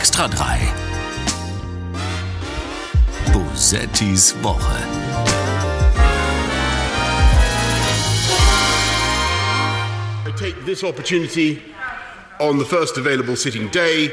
[0.00, 0.58] Extra 3.
[3.34, 4.80] Bosettis Woche.
[10.24, 11.60] I take this opportunity
[12.40, 14.10] on the first available sitting day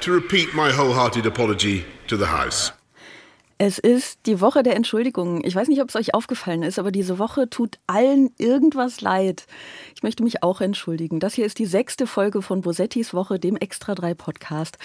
[0.00, 2.72] to repeat my wholehearted apology to the House.
[3.58, 5.42] Es ist die Woche der Entschuldigungen.
[5.42, 9.46] Ich weiß nicht, ob es euch aufgefallen ist, aber diese Woche tut allen irgendwas leid.
[9.94, 11.20] Ich möchte mich auch entschuldigen.
[11.20, 14.76] Das hier ist die sechste Folge von Bosettis Woche, dem Extra 3 Podcast.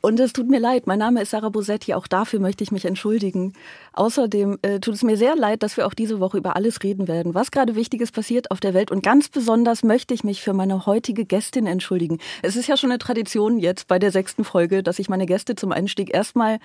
[0.00, 2.86] Und es tut mir leid, mein Name ist Sarah Bosetti, auch dafür möchte ich mich
[2.86, 3.52] entschuldigen.
[3.92, 7.06] Außerdem äh, tut es mir sehr leid, dass wir auch diese Woche über alles reden
[7.06, 8.90] werden, was gerade Wichtiges passiert auf der Welt.
[8.90, 12.18] Und ganz besonders möchte ich mich für meine heutige Gästin entschuldigen.
[12.42, 15.54] Es ist ja schon eine Tradition jetzt bei der sechsten Folge, dass ich meine Gäste
[15.54, 16.58] zum Einstieg erstmal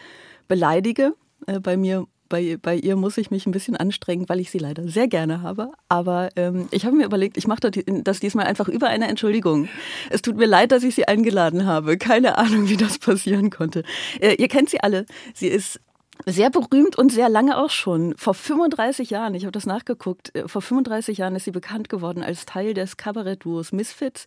[0.47, 1.13] beleidige.
[1.47, 4.57] Äh, bei mir bei, bei ihr muss ich mich ein bisschen anstrengen, weil ich sie
[4.57, 5.71] leider sehr gerne habe.
[5.89, 9.67] Aber ähm, ich habe mir überlegt, ich mache das diesmal einfach über eine Entschuldigung.
[10.09, 11.97] Es tut mir leid, dass ich sie eingeladen habe.
[11.97, 13.83] Keine Ahnung, wie das passieren konnte.
[14.19, 15.05] Äh, ihr kennt sie alle.
[15.33, 15.79] Sie ist
[16.25, 18.15] sehr berühmt und sehr lange auch schon.
[18.17, 22.23] Vor 35 Jahren, ich habe das nachgeguckt, äh, vor 35 Jahren ist sie bekannt geworden
[22.23, 24.25] als Teil des Kabarettduos Misfits.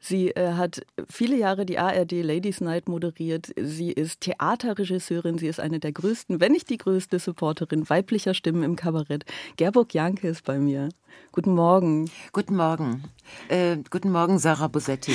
[0.00, 3.52] Sie äh, hat viele Jahre die ARD Ladies Night moderiert.
[3.56, 5.38] Sie ist Theaterregisseurin.
[5.38, 9.24] Sie ist eine der größten, wenn nicht die größte Supporterin weiblicher Stimmen im Kabarett.
[9.56, 10.90] Gerburg Janke ist bei mir.
[11.32, 12.10] Guten Morgen.
[12.32, 13.02] Guten Morgen.
[13.48, 15.14] Äh, guten Morgen, Sarah Bosetti.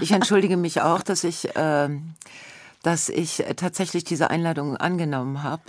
[0.00, 1.88] Ich entschuldige mich auch, dass ich, äh,
[2.82, 5.62] dass ich tatsächlich diese Einladung angenommen habe.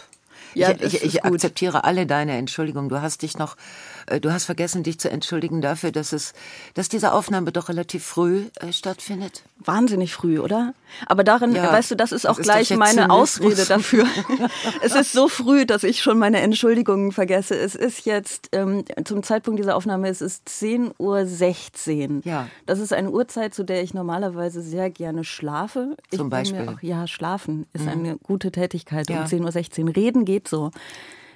[0.54, 2.90] Ja, ich, ich, ich akzeptiere alle deine Entschuldigungen.
[2.90, 3.56] Du hast dich noch
[4.10, 6.34] äh, du hast vergessen, dich zu entschuldigen dafür, dass es,
[6.74, 9.44] dass diese Aufnahme doch relativ früh äh, stattfindet.
[9.60, 10.74] Wahnsinnig früh, oder?
[11.06, 14.06] Aber darin, ja, weißt du, das ist auch das gleich ist meine Ausrede dafür.
[14.82, 17.56] es ist so früh, dass ich schon meine Entschuldigungen vergesse.
[17.56, 22.22] Es ist jetzt ähm, zum Zeitpunkt dieser Aufnahme, es ist 10.16 Uhr.
[22.24, 22.48] Ja.
[22.66, 25.96] Das ist eine Uhrzeit, zu der ich normalerweise sehr gerne schlafe.
[26.10, 26.70] Zum ich Beispiel.
[26.70, 27.92] Auch, ja, schlafen ist mhm.
[27.92, 29.22] eine gute Tätigkeit ja.
[29.22, 29.96] um 10.16 Uhr.
[29.96, 30.72] Reden geht so.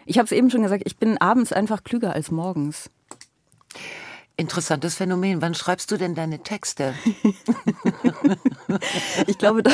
[0.05, 2.89] Ich habe es eben schon gesagt, ich bin abends einfach klüger als morgens.
[4.35, 5.44] Interessantes Phänomen.
[5.44, 6.95] Wann schreibst du denn deine Texte?
[9.28, 9.69] ich glaube, da,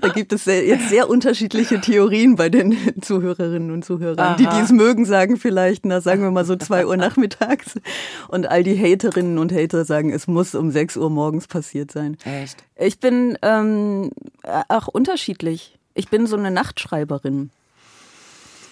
[0.00, 4.18] da gibt es sehr, jetzt sehr unterschiedliche Theorien bei den Zuhörerinnen und Zuhörern.
[4.18, 4.34] Aha.
[4.34, 7.78] Die, die es mögen, sagen vielleicht, na, sagen wir mal so zwei Uhr nachmittags.
[8.26, 12.16] Und all die Haterinnen und Hater sagen, es muss um sechs Uhr morgens passiert sein.
[12.24, 12.64] Echt?
[12.74, 14.10] Ich bin ähm,
[14.68, 15.78] auch unterschiedlich.
[15.94, 17.50] Ich bin so eine Nachtschreiberin.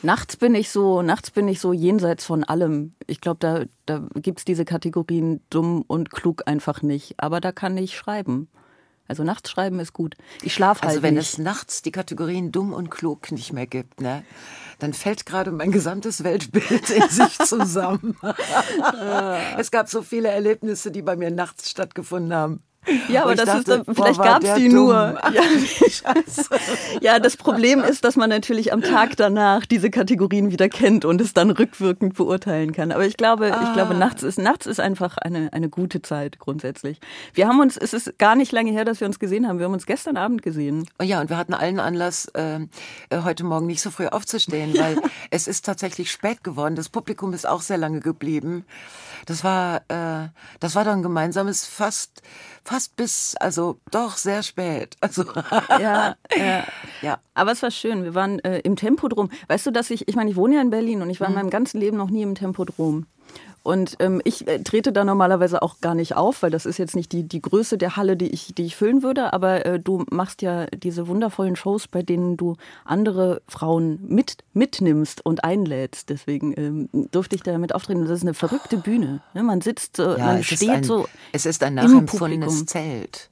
[0.03, 2.95] Nachts bin ich so, nachts bin ich so jenseits von allem.
[3.07, 7.15] Ich glaube, da, da gibt es diese Kategorien dumm und klug einfach nicht.
[7.19, 8.49] Aber da kann ich schreiben.
[9.09, 10.17] Also nachts schreiben ist gut.
[10.43, 11.33] Ich schlafe halt Also wenn nicht.
[11.33, 14.23] es nachts die Kategorien dumm und klug nicht mehr gibt, ne,
[14.79, 18.19] dann fällt gerade mein gesamtes Weltbild in sich zusammen.
[19.59, 22.63] es gab so viele Erlebnisse, die bei mir nachts stattgefunden haben.
[23.09, 24.87] Ja, aber das dachte, ist, vielleicht gab es die dumm.
[24.87, 25.19] nur.
[25.33, 25.43] Ja,
[27.01, 31.21] ja, das Problem ist, dass man natürlich am Tag danach diese Kategorien wieder kennt und
[31.21, 32.93] es dann rückwirkend beurteilen kann.
[32.93, 33.65] Aber ich glaube, ah.
[33.65, 33.99] ich glaube, ah.
[33.99, 37.01] nachts ist, nachts ist einfach eine, eine gute Zeit grundsätzlich.
[37.35, 39.59] Wir haben uns, es ist gar nicht lange her, dass wir uns gesehen haben.
[39.59, 40.89] Wir haben uns gestern Abend gesehen.
[40.99, 42.61] Oh ja, und wir hatten allen Anlass, äh,
[43.11, 44.99] äh heute Morgen nicht so früh aufzustehen, weil
[45.31, 46.77] es ist tatsächlich spät geworden.
[46.77, 48.65] Das Publikum ist auch sehr lange geblieben.
[49.27, 50.29] Das war, äh,
[50.61, 52.23] das war dann gemeinsames fast,
[52.65, 54.97] fast bis, also doch sehr spät.
[55.01, 55.25] Also
[55.81, 56.65] ja, ja,
[57.03, 57.19] ja.
[57.35, 58.05] Aber es war schön.
[58.05, 59.31] Wir waren äh, im Tempodrom.
[59.49, 61.35] Weißt du, dass ich, ich meine, ich wohne ja in Berlin und ich war mhm.
[61.35, 63.07] in meinem ganzen Leben noch nie im Tempodrom.
[63.63, 66.97] Und ähm, ich äh, trete da normalerweise auch gar nicht auf, weil das ist jetzt
[66.97, 69.33] nicht die, die Größe der Halle, die ich, die ich füllen würde.
[69.35, 72.57] Aber äh, du machst ja diese wundervollen Shows, bei denen du
[72.87, 76.09] andere Frauen mit, mitnimmst und einlädst.
[76.09, 78.01] Deswegen ähm, durfte ich da mit auftreten.
[78.03, 79.21] Das ist eine verrückte Bühne.
[79.35, 79.43] Ne?
[79.43, 81.07] Man sitzt, so, ja, man steht ein, so.
[81.33, 83.29] Es ist ein nachempfundenes Zelt.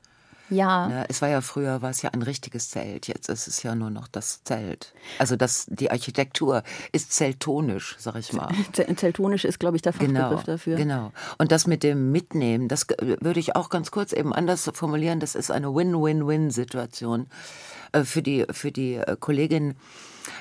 [0.50, 0.88] Ja.
[0.88, 3.08] Ne, es war ja früher, war es ja ein richtiges Zelt.
[3.08, 4.92] Jetzt ist es ja nur noch das Zelt.
[5.18, 6.62] Also das, die Architektur
[6.92, 8.52] ist zeltonisch, sag ich mal.
[8.96, 10.76] Zeltonisch ist, glaube ich, der Fachbegriff genau, dafür.
[10.76, 11.12] Genau.
[11.38, 15.20] Und das mit dem Mitnehmen, das würde ich auch ganz kurz eben anders formulieren.
[15.20, 17.26] Das ist eine Win-Win-Win-Situation
[17.92, 19.74] äh, für die, für die äh, Kollegin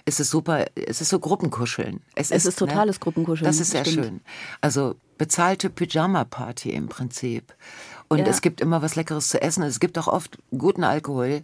[0.06, 2.02] es ist super, es ist so Gruppenkuscheln.
[2.16, 3.46] Es, es ist, ist, ne, totales ne, Gruppenkuscheln.
[3.46, 4.06] Das ist sehr stimmt.
[4.06, 4.22] schön.
[4.62, 7.54] Also bezahlte Pyjama-Party im Prinzip.
[8.16, 8.28] Und ja.
[8.28, 9.64] es gibt immer was Leckeres zu essen.
[9.64, 11.44] Es gibt auch oft guten Alkohol.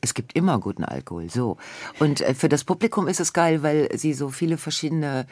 [0.00, 1.56] Es gibt immer guten Alkohol, so.
[1.98, 5.26] Und äh, für das Publikum ist es geil, weil sie so viele verschiedene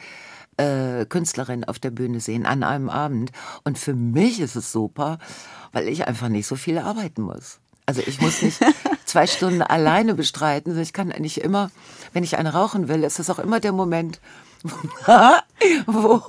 [0.57, 3.31] äh, Künstlerinnen auf der Bühne sehen an einem Abend.
[3.63, 5.19] Und für mich ist es super,
[5.73, 7.59] weil ich einfach nicht so viel arbeiten muss.
[7.85, 8.59] Also ich muss nicht
[9.05, 10.77] zwei Stunden alleine bestreiten.
[10.79, 11.69] Ich kann nicht immer,
[12.13, 14.21] wenn ich eine rauchen will, ist das auch immer der Moment,
[15.87, 16.21] wo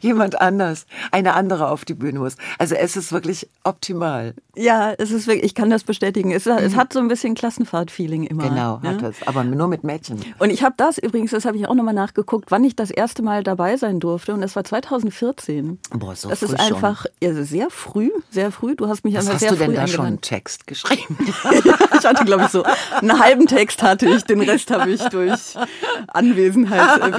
[0.00, 2.36] jemand anders, eine andere auf die Bühne muss.
[2.58, 4.34] Also es ist wirklich optimal.
[4.56, 6.32] Ja, es ist wirklich, ich kann das bestätigen.
[6.32, 8.48] Es, es hat so ein bisschen Klassenfahrt-Feeling immer.
[8.48, 9.16] Genau, hat es.
[9.26, 10.20] Aber nur mit Mädchen.
[10.38, 13.22] Und ich habe das übrigens, das habe ich auch nochmal nachgeguckt, wann ich das erste
[13.22, 14.34] Mal dabei sein durfte.
[14.34, 15.78] Und das war 2014.
[15.90, 18.74] Boah, so das früh ist einfach ja, sehr früh, sehr früh.
[18.74, 20.20] Du hast mich Was einfach hast sehr du denn früh da schon einen.
[20.20, 21.16] Text geschrieben?
[21.98, 22.62] ich hatte, glaube ich, so
[23.00, 25.56] einen halben Text hatte ich, den Rest habe ich durch
[26.08, 27.10] Anwesenheit äh,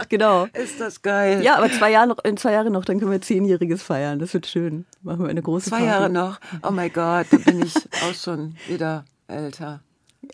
[0.00, 0.10] wettgemacht.
[0.10, 0.46] Genau.
[0.52, 1.42] ist das geil.
[1.42, 4.18] Ja, aber zwei Jahre, noch, in zwei Jahre noch, dann können wir Zehnjähriges feiern.
[4.18, 4.86] Das wird schön.
[5.02, 5.90] Machen wir eine große Zwei Party.
[5.90, 6.38] Jahre noch.
[6.66, 9.80] Oh mein Gott, da bin ich auch schon wieder älter.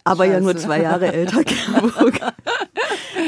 [0.04, 0.64] Aber ja nur Scheiße.
[0.66, 1.40] zwei Jahre älter.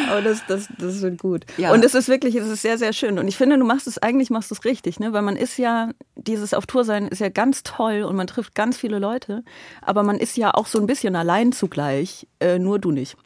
[0.08, 1.44] Aber das, das, das wird gut.
[1.56, 1.72] Ja.
[1.72, 3.18] Und es ist wirklich, es ist sehr, sehr schön.
[3.18, 5.12] Und ich finde, du machst es, eigentlich machst du es richtig, ne?
[5.12, 8.54] Weil man ist ja, dieses auf Tour sein ist ja ganz toll und man trifft
[8.54, 9.42] ganz viele Leute.
[9.82, 13.16] Aber man ist ja auch so ein bisschen allein zugleich, äh, nur du nicht.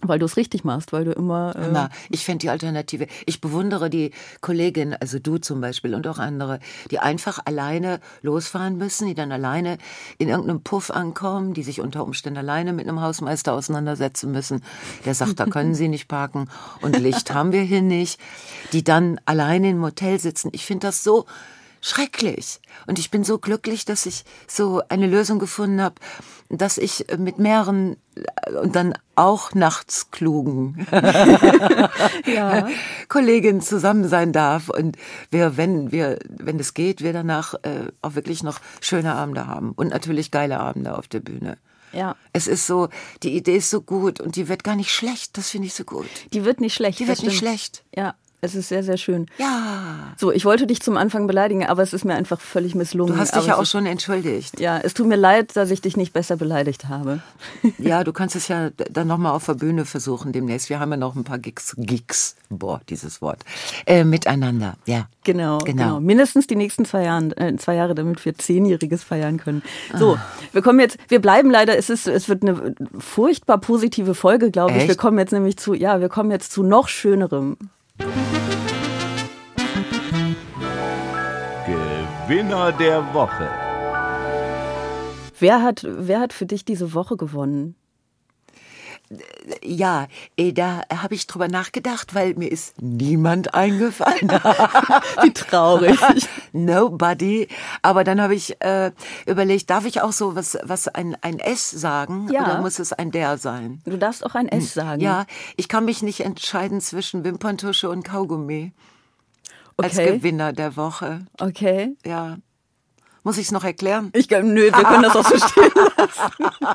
[0.00, 1.56] Weil du es richtig machst, weil du immer.
[1.56, 1.90] Äh, Immer.
[2.08, 3.08] Ich finde die Alternative.
[3.26, 6.60] Ich bewundere die Kollegin, also du zum Beispiel und auch andere,
[6.92, 9.76] die einfach alleine losfahren müssen, die dann alleine
[10.18, 14.62] in irgendeinem Puff ankommen, die sich unter Umständen alleine mit einem Hausmeister auseinandersetzen müssen.
[15.04, 16.48] Der sagt, da können sie nicht parken
[16.80, 18.20] und Licht haben wir hier nicht.
[18.72, 20.50] Die dann alleine im Hotel sitzen.
[20.52, 21.26] Ich finde das so
[21.80, 22.60] schrecklich.
[22.86, 25.96] Und ich bin so glücklich, dass ich so eine Lösung gefunden habe,
[26.48, 30.86] dass ich mit mehreren äh, und dann auch nachts klugen
[32.26, 32.68] ja.
[33.08, 34.96] Kolleginnen zusammen sein darf und
[35.30, 39.72] wir, wenn wir, wenn es geht, wir danach äh, auch wirklich noch schöne Abende haben
[39.72, 41.58] und natürlich geile Abende auf der Bühne.
[41.92, 42.16] Ja.
[42.32, 42.88] Es ist so,
[43.22, 45.38] die Idee ist so gut und die wird gar nicht schlecht.
[45.38, 46.06] Das finde ich so gut.
[46.32, 46.98] Die wird nicht schlecht.
[47.00, 47.50] Die wird nicht stimmt.
[47.50, 47.84] schlecht.
[47.94, 49.26] Ja, es ist sehr, sehr schön.
[49.38, 50.12] Ja.
[50.16, 53.14] So, ich wollte dich zum Anfang beleidigen, aber es ist mir einfach völlig misslungen.
[53.14, 54.60] Du hast dich aber ja auch ist- schon entschuldigt.
[54.60, 57.20] Ja, es tut mir leid, dass ich dich nicht besser beleidigt habe.
[57.78, 60.68] Ja, du kannst es ja dann nochmal auf der Bühne versuchen demnächst.
[60.68, 63.44] Wir haben ja noch ein paar Gigs, Gigs, boah, dieses Wort,
[63.86, 64.76] äh, miteinander.
[64.86, 65.06] Ja.
[65.24, 65.84] Genau, Genau.
[65.84, 66.00] genau.
[66.00, 69.62] Mindestens die nächsten zwei, Jahren, äh, zwei Jahre, damit wir Zehnjähriges feiern können.
[69.96, 70.24] So, Ah.
[70.52, 74.72] wir kommen jetzt, wir bleiben leider, es ist, es wird eine furchtbar positive Folge, glaube
[74.72, 74.78] ich.
[74.78, 74.88] Echt?
[74.88, 77.56] Wir kommen jetzt nämlich zu, ja, wir kommen jetzt zu noch schönerem.
[81.66, 83.48] Gewinner der Woche.
[85.38, 87.74] Wer hat, wer hat für dich diese Woche gewonnen?
[89.62, 90.06] Ja,
[90.36, 94.28] äh, da habe ich drüber nachgedacht, weil mir ist niemand eingefallen.
[95.22, 95.98] Wie traurig.
[96.52, 97.48] Nobody.
[97.82, 98.92] Aber dann habe ich äh,
[99.26, 102.28] überlegt, darf ich auch so was, was ein, ein S sagen?
[102.30, 102.42] Ja.
[102.42, 103.80] Oder muss es ein der sein?
[103.84, 105.00] Du darfst auch ein S sagen.
[105.00, 105.24] Ja,
[105.56, 108.72] ich kann mich nicht entscheiden zwischen Wimperntusche und Kaugummi
[109.76, 110.16] als Okay.
[110.18, 111.26] Gewinner der Woche.
[111.40, 111.96] Okay.
[112.04, 112.38] Ja.
[113.22, 114.10] Muss ich es noch erklären?
[114.14, 116.68] Ich glaube, nö, wir können das auch so stehen lassen.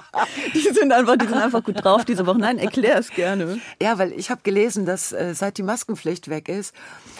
[0.53, 2.39] Die sind einfach, die sind einfach gut drauf diese Woche.
[2.39, 3.59] Nein, erklär es gerne.
[3.81, 6.73] Ja, weil ich habe gelesen, dass äh, seit die Maskenpflicht weg ist,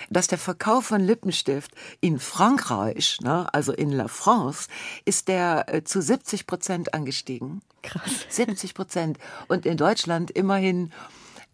[0.09, 1.71] dass der Verkauf von Lippenstift
[2.01, 4.67] in Frankreich, ne, also in La France,
[5.05, 7.61] ist der äh, zu 70 Prozent angestiegen.
[7.81, 8.25] Krass.
[8.29, 9.17] 70 Prozent.
[9.47, 10.91] Und in Deutschland immerhin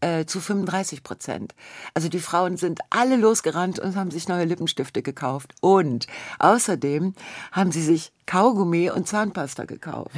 [0.01, 1.53] äh, zu 35 Prozent.
[1.93, 5.53] Also die Frauen sind alle losgerannt und haben sich neue Lippenstifte gekauft.
[5.61, 6.07] Und
[6.39, 7.13] außerdem
[7.51, 10.11] haben sie sich Kaugummi und Zahnpasta gekauft.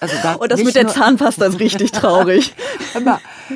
[0.00, 2.54] Also da Und das mit der Zahnpasta ist richtig traurig.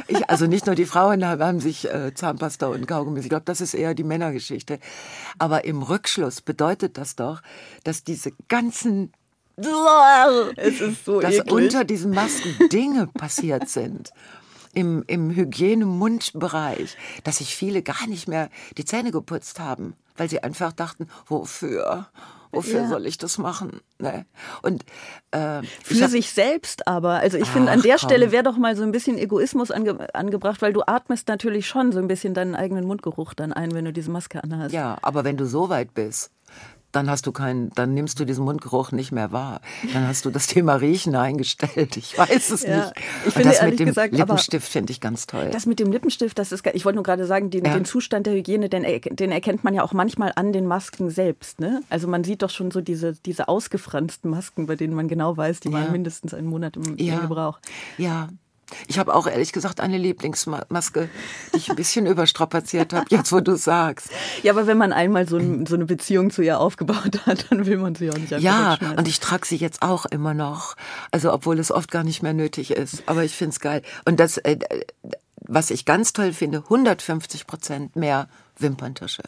[0.07, 3.21] Ich, also nicht nur die Frauen haben, haben sich äh, Zahnpasta und Kaugummi.
[3.21, 4.79] Ich glaube, das ist eher die Männergeschichte.
[5.39, 7.43] Aber im Rückschluss bedeutet das doch,
[7.85, 9.13] dass diese ganzen
[10.57, 11.53] Es ist so dass eklig.
[11.53, 14.11] unter diesen Masken Dinge passiert sind.
[14.77, 20.43] Im, im Hygiene-Mundbereich, dass sich viele gar nicht mehr die Zähne geputzt haben, weil sie
[20.43, 22.07] einfach dachten, wofür?
[22.53, 22.89] Wofür Ja.
[22.89, 23.81] soll ich das machen?
[23.99, 24.25] Ne?
[24.63, 24.85] Und
[25.33, 27.15] äh, Für hab- sich selbst aber.
[27.15, 28.09] Also ich finde, an der komm.
[28.09, 31.91] Stelle wäre doch mal so ein bisschen Egoismus ange angebracht, weil du atmest natürlich schon
[31.93, 34.73] so ein bisschen deinen eigenen Mundgeruch dann ein, wenn du diese Maske anhast.
[34.75, 36.31] Ja, aber wenn du so weit bist,
[36.93, 39.61] dann hast du keinen, dann nimmst du diesen Mundgeruch nicht mehr wahr.
[39.93, 41.97] Dann hast du das Thema Riechen eingestellt.
[41.97, 42.93] Ich weiß es Ja, nicht.
[43.27, 45.51] ich finde das mit dem gesagt, Lippenstift finde ich ganz toll.
[45.53, 47.75] Das mit dem Lippenstift, das ist, ich wollte nur gerade sagen, den, Ja.
[47.75, 51.61] den Zustand der Hygiene, den, den erkennt man ja auch manchmal an den Masken selbst.
[51.61, 51.83] Ne?
[51.91, 55.61] Also man sieht doch schon so diese, diese ausgefransten Masken, bei denen man genau weiß,
[55.61, 55.75] die Ja.
[55.75, 57.59] waren mindestens einen Monat im, im Gebrauch.
[57.99, 58.29] Ja.
[58.89, 61.09] Ich habe auch ehrlich gesagt eine Lieblingsmaske,
[61.53, 64.09] die ich ein bisschen überstrapaziert habe, jetzt wo du sagst.
[64.43, 67.67] Ja, aber wenn man einmal so, ein, so eine Beziehung zu ihr aufgebaut hat, dann
[67.67, 70.77] will man sie auch nicht einfach Ja, und ich trage sie jetzt auch immer noch.
[71.11, 73.05] Also obwohl es oft gar nicht mehr nötig ist.
[73.07, 73.83] Aber ich find's geil.
[74.05, 74.59] Und das, äh,
[75.41, 79.23] was ich ganz toll finde, 150 Prozent mehr Wimperntusche.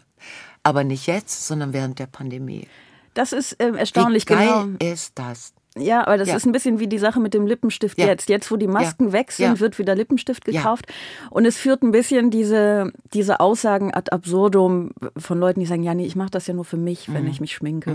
[0.62, 2.66] Aber nicht jetzt, sondern während der Pandemie.
[3.14, 4.46] Das ist ähm, erstaunlich Wie geil
[4.78, 4.92] genau.
[4.92, 5.52] ist das?
[5.80, 6.36] Ja, aber das Ja.
[6.36, 8.06] ist ein bisschen wie die Sache mit dem Lippenstift Ja.
[8.06, 8.28] jetzt.
[8.28, 9.12] Jetzt, wo die Masken Ja.
[9.12, 10.86] weg sind, wird wieder Lippenstift gekauft.
[11.30, 15.94] Und es führt ein bisschen diese, diese Aussagen ad absurdum von Leuten, die sagen, ja,
[15.94, 17.14] nee, ich mache das ja nur für mich, Mhm.
[17.14, 17.94] wenn ich mich schminke.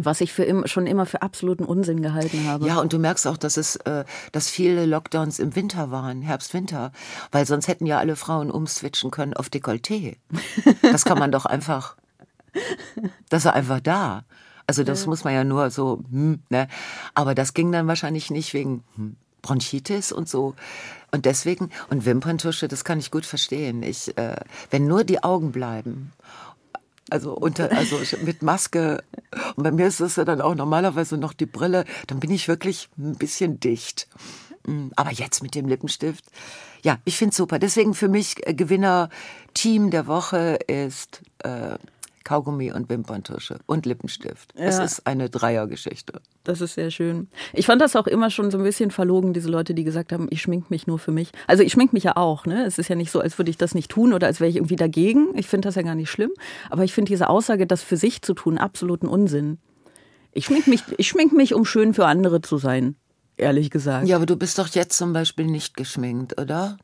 [0.00, 2.66] Was ich für im, schon immer für absoluten Unsinn gehalten habe.
[2.68, 6.54] Ja, und du merkst auch, dass es, äh, dass viele Lockdowns im Winter waren, Herbst,
[6.54, 6.92] Winter,
[7.32, 10.16] weil sonst hätten ja alle Frauen umswitchen können auf Dekolleté.
[10.82, 11.96] Das kann man doch einfach,
[13.28, 14.22] das ist einfach da.
[14.68, 16.68] Also das muss man ja nur so, hm, ne?
[17.14, 20.54] Aber das ging dann wahrscheinlich nicht wegen hm, Bronchitis und so.
[21.10, 23.82] Und deswegen, und Wimperntusche, das kann ich gut verstehen.
[23.82, 24.36] Ich, äh,
[24.70, 26.12] wenn nur die Augen bleiben
[27.10, 29.02] also unter, also mit Maske.
[29.56, 31.84] Und bei mir ist es ja dann auch normalerweise noch die Brille.
[32.06, 34.08] Dann bin ich wirklich ein bisschen dicht.
[34.66, 36.24] Mm, Aber jetzt mit dem Lippenstift.
[36.82, 37.58] Ja, ich finde super.
[37.58, 39.08] Deswegen für mich äh, Gewinner
[39.54, 41.78] Team der Woche ist äh,
[42.28, 44.52] Kaugummi und Wimperntusche und Lippenstift.
[44.54, 44.84] Es Ja.
[44.84, 46.20] ist eine Dreiergeschichte.
[46.44, 47.28] Das ist sehr schön.
[47.54, 50.26] Ich fand das auch immer schon so ein bisschen verlogen, diese Leute, die gesagt haben,
[50.28, 51.30] ich schmink mich nur für mich.
[51.46, 52.66] Also ich schmink mich ja auch, ne?
[52.66, 54.56] Es ist ja nicht so, als würde ich das nicht tun oder als wäre ich
[54.56, 55.28] irgendwie dagegen.
[55.36, 56.30] Ich finde das ja gar nicht schlimm.
[56.68, 59.56] Aber ich finde diese Aussage, das für sich zu tun, absoluten Unsinn.
[60.32, 62.94] Ich schmink mich, ich schmink mich, um schön für andere zu sein.
[63.38, 64.06] Ehrlich gesagt.
[64.06, 66.76] Ja, aber du bist doch jetzt zum Beispiel nicht geschminkt, oder?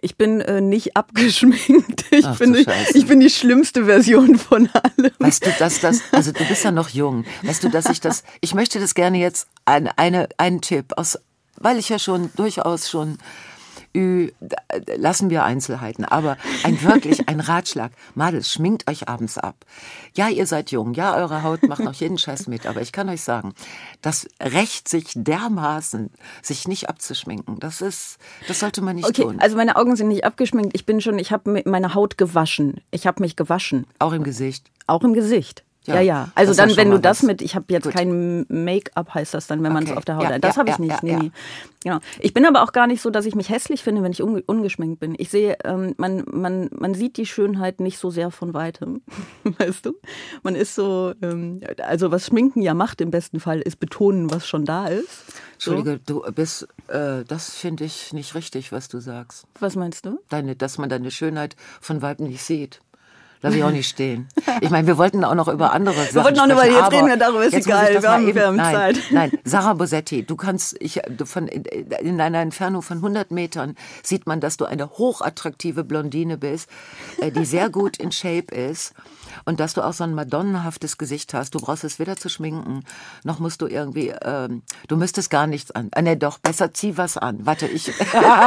[0.00, 2.04] Ich bin äh, nicht abgeschminkt.
[2.10, 5.12] Ich, Ach, bin, ich bin die schlimmste Version von allem.
[5.18, 7.24] Weißt du, dass das, also du bist ja noch jung.
[7.42, 11.18] Weißt du, dass ich das, ich möchte das gerne jetzt ein, eine, einen Tipp aus,
[11.56, 13.18] weil ich ja schon durchaus schon,
[13.94, 17.92] lassen wir Einzelheiten, aber ein wirklich ein Ratschlag.
[18.14, 19.56] Madels, schminkt euch abends ab.
[20.14, 23.08] Ja, ihr seid jung, ja, eure Haut macht noch jeden Scheiß mit, aber ich kann
[23.08, 23.54] euch sagen,
[24.00, 26.10] das rächt sich dermaßen,
[26.42, 27.58] sich nicht abzuschminken.
[27.60, 28.18] Das ist,
[28.48, 29.40] das sollte man nicht Okay, tun.
[29.40, 30.72] also meine Augen sind nicht abgeschminkt.
[30.74, 32.80] Ich bin schon, ich habe meine Haut gewaschen.
[32.90, 33.86] Ich habe mich gewaschen.
[33.98, 34.70] Auch im Gesicht.
[34.86, 35.64] Auch im Gesicht.
[35.86, 36.28] Ja, Ja, ja.
[36.34, 37.26] Also dann, wenn du das was.
[37.26, 37.94] mit, ich habe jetzt Gut.
[37.94, 39.98] kein Make-up, heißt das dann, wenn man es Okay.
[39.98, 40.44] auf der Haut Ja, hat.
[40.44, 41.02] Das ja, habe ich nicht.
[41.02, 41.30] nee, nee.
[41.82, 41.98] Genau.
[42.20, 44.42] Ich bin aber auch gar nicht so, dass ich mich hässlich finde, wenn ich unge
[44.46, 45.16] ungeschminkt bin.
[45.18, 49.02] Ich sehe, ähm, man, man, man sieht die Schönheit nicht so sehr von weitem.
[49.44, 49.94] Weißt du?
[50.44, 54.46] Man ist so, ähm, also was Schminken ja macht im besten Fall, ist betonen, was
[54.46, 55.08] schon da ist.
[55.58, 55.72] So.
[55.72, 59.46] Entschuldige, du bist, äh, das finde ich nicht richtig, was du sagst.
[59.58, 60.20] Was meinst du?
[60.28, 62.80] Deine, dass man deine Schönheit von Weitem nicht sieht.
[63.42, 64.28] Lass ich auch nicht stehen.
[64.60, 67.16] Ich meine, wir wollten auch noch über andere Sachen wollten noch über- jetzt reden wir
[67.16, 68.98] darüber, ist egal, wir haben- eben- wir haben nein, Zeit.
[69.10, 74.26] Nein, Sarah Bosetti, du kannst, ich, du von, in einer Entfernung von 100 Metern sieht
[74.26, 76.68] man, dass du eine hochattraktive Blondine bist,
[77.20, 78.94] äh, die sehr gut in Shape ist
[79.44, 81.54] und dass du auch so ein madonnenhaftes Gesicht hast.
[81.54, 82.84] Du brauchst es weder zu schminken,
[83.24, 85.88] noch musst du irgendwie, ähm, du müsstest gar nichts an.
[85.94, 87.38] Ah, nee, doch, besser zieh was an.
[87.46, 87.92] Warte, ich,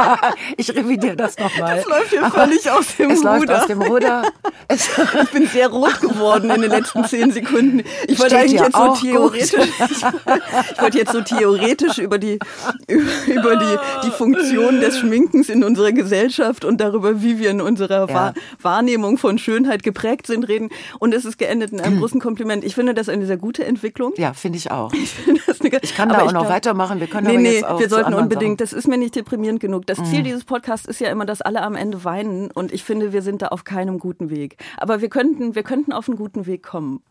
[0.56, 1.76] ich revidiere das nochmal.
[1.76, 3.60] Das läuft hier völlig aus dem Es läuft Ruder.
[3.60, 4.22] aus dem Ruder.
[4.68, 4.88] Es,
[5.22, 7.82] Ich bin sehr rot geworden in den letzten zehn Sekunden.
[8.06, 9.52] Ich wollte Steht eigentlich jetzt so theoretisch,
[10.72, 12.38] ich wollte jetzt so theoretisch über die
[12.86, 13.76] über, die
[14.06, 18.14] die Funktion des Schminkens in unserer Gesellschaft und darüber, wie wir in unserer Ja.
[18.14, 20.70] Wahr, Wahrnehmung von Schönheit geprägt sind, reden.
[20.98, 22.64] Und es ist geendet in einem großen Kompliment.
[22.64, 24.12] Ich finde das eine sehr gute Entwicklung.
[24.16, 24.92] ja, finde ich auch.
[25.46, 27.00] Das ist eine- Ich kann aber da auch noch glaub- weitermachen.
[27.00, 28.52] Wir können nee, aber nee, jetzt auch wir sollten unbedingt.
[28.52, 28.56] Mhm.
[28.56, 29.86] das ist mir nicht deprimierend genug.
[29.86, 33.12] Das Ziel dieses Podcasts ist ja immer, dass alle am Ende weinen und ich finde,
[33.12, 34.56] wir sind da auf keinem guten Weg.
[34.76, 37.02] Aber wir könnten, wir könnten auf einen guten Weg kommen.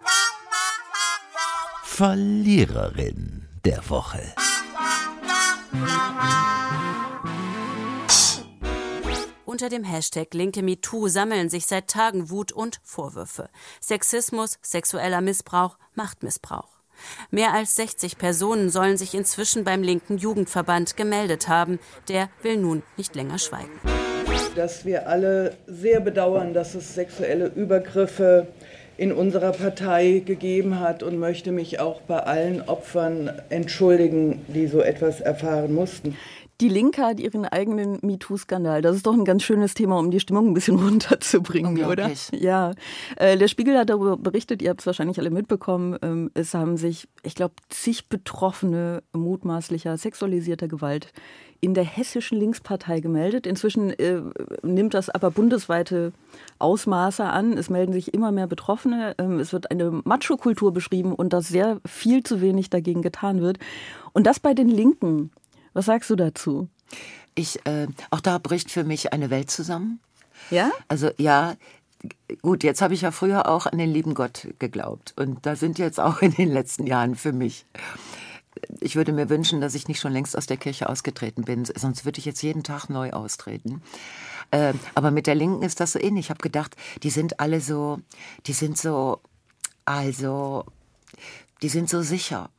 [1.84, 4.22] Verliererin der Woche.
[9.56, 13.48] Unter dem Hashtag Linke MeToo sammeln sich seit Tagen Wut und Vorwürfe.
[13.80, 16.68] Sexismus, sexueller Missbrauch, Machtmissbrauch.
[17.32, 21.80] Mehr als 60 Personen sollen sich inzwischen beim linken Jugendverband gemeldet haben.
[22.10, 23.80] Der will nun nicht länger schweigen.
[24.58, 28.48] dass wir alle sehr bedauern, dass es sexuelle Übergriffe
[28.98, 34.82] in unserer Partei gegeben hat und möchte mich auch bei allen Opfern entschuldigen, die so
[34.82, 36.18] etwas erfahren mussten.
[36.62, 38.82] Die Linke hat ihren eigenen MeToo-Skandal.
[38.82, 42.10] Das ist doch ein ganz schönes Thema, um die Stimmung ein bisschen runterzubringen, oder?
[42.32, 42.72] Ja.
[43.18, 45.98] Äh, der Spiegel hat darüber berichtet, ihr habt es wahrscheinlich alle mitbekommen.
[46.02, 51.12] Ähm, es haben sich, ich glaube, zig Betroffene mutmaßlicher sexualisierter Gewalt
[51.62, 53.48] in der hessischen Linkspartei gemeldet.
[53.48, 54.22] Inzwischen äh,
[54.62, 56.14] nimmt das aber bundesweite
[56.60, 57.58] Ausmaße an.
[57.58, 59.16] Es melden sich immer mehr Betroffene.
[59.18, 63.58] Ähm, es wird eine Macho-Kultur beschrieben und dass sehr viel zu wenig dagegen getan wird.
[64.14, 65.32] Und das bei den Linken.
[65.76, 66.70] Was sagst du dazu?
[67.36, 70.00] Ich, äh, auch da bricht für mich eine Welt zusammen.
[70.50, 70.72] Ja?
[70.88, 71.56] Also ja,
[72.42, 75.14] gut, jetzt habe ich ja früher auch an den lieben Gott geglaubt.
[75.18, 77.66] Und da sind jetzt auch in den letzten Jahren für mich.
[78.80, 82.06] Ich würde mir wünschen, dass ich nicht schon längst aus der Kirche ausgetreten bin, sonst
[82.06, 83.82] würde ich jetzt jeden Tag neu austreten.
[84.52, 86.28] Äh, aber mit der Linken ist das so ähnlich.
[86.28, 88.00] Ich habe gedacht, die sind alle so,
[88.48, 89.20] die sind so,
[89.84, 90.64] also,
[91.62, 92.50] die sind so sicher.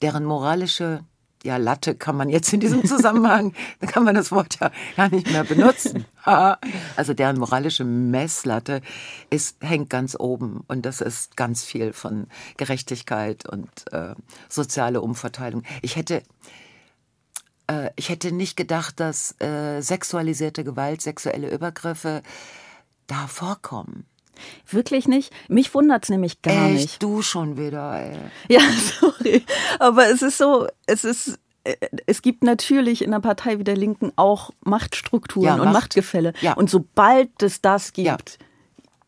[0.00, 1.04] deren moralische
[1.44, 5.08] ja, Latte kann man jetzt in diesem Zusammenhang, da kann man das Wort ja gar
[5.08, 6.04] nicht mehr benutzen.
[6.24, 8.80] also deren moralische Messlatte
[9.30, 14.14] ist, hängt ganz oben und das ist ganz viel von Gerechtigkeit und äh,
[14.48, 15.62] soziale Umverteilung.
[15.82, 16.22] Ich hätte,
[17.66, 22.22] äh, ich hätte nicht gedacht, dass äh, sexualisierte Gewalt, sexuelle Übergriffe
[23.06, 24.06] da vorkommen.
[24.68, 25.32] Wirklich nicht?
[25.48, 27.02] Mich wundert es nämlich gar Echt, nicht.
[27.02, 28.16] du schon wieder, ey.
[28.48, 28.60] Ja,
[29.00, 29.44] sorry.
[29.78, 33.76] Aber es ist so, es ist, äh, es gibt natürlich in der Partei wie der
[33.76, 35.72] Linken auch Machtstrukturen Ja, und Macht.
[35.74, 36.32] Machtgefälle.
[36.40, 36.54] Ja.
[36.54, 38.16] Und sobald es das Ja.
[38.16, 38.38] gibt,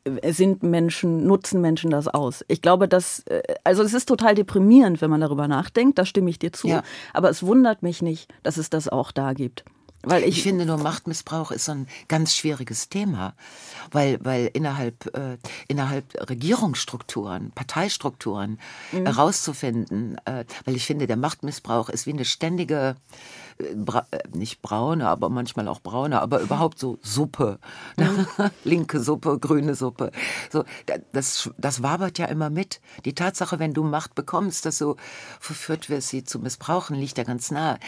[0.04, 2.45] äh, sind Menschen, nutzen Menschen das aus.
[2.49, 6.31] Ich glaube, dass, äh, also es ist total deprimierend, wenn man darüber nachdenkt, da stimme
[6.31, 6.69] ich dir zu.
[6.69, 6.83] Ja.
[7.12, 9.64] Aber es wundert mich nicht, dass es das auch da gibt.
[10.06, 13.34] Weil ich, Ich finde nur Machtmissbrauch ist so ein ganz schwieriges Thema,
[13.92, 18.58] weil weil innerhalb äh, innerhalb Regierungsstrukturen, Parteistrukturen
[18.92, 19.06] Mhm.
[19.06, 22.96] herauszufinden, äh, weil ich finde der Machtmissbrauch ist wie eine ständige
[23.58, 27.58] äh, bra äh, nicht braune, aber manchmal auch braune, aber überhaupt so Suppe,
[28.64, 30.11] linke Suppe, grüne Suppe,
[30.50, 32.80] so da- das das wabert ja immer mit.
[33.04, 34.96] Die Tatsache, wenn du Macht bekommst, dass du
[35.40, 37.78] verführt wirst, sie zu missbrauchen, liegt ja ganz nah.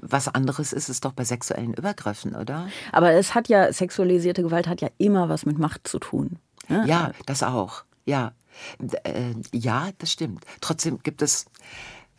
[0.00, 2.68] Was anderes ist es doch bei sexuellen Übergriffen, oder?
[2.92, 6.38] aber es hat ja, sexualisierte Gewalt hat ja immer was mit Macht zu tun.
[6.68, 6.84] ne?
[6.86, 7.84] Ja, das auch.
[8.04, 8.32] Ja,
[9.04, 10.44] äh, ja, das stimmt.
[10.60, 11.46] Trotzdem gibt es.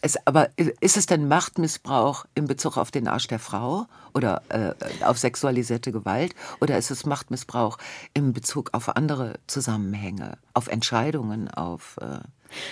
[0.01, 4.73] Es, aber ist es denn Machtmissbrauch in Bezug auf den Arsch der Frau oder äh,
[5.03, 7.77] auf sexualisierte Gewalt oder ist es Machtmissbrauch
[8.13, 12.19] in Bezug auf andere Zusammenhänge, auf Entscheidungen, auf äh,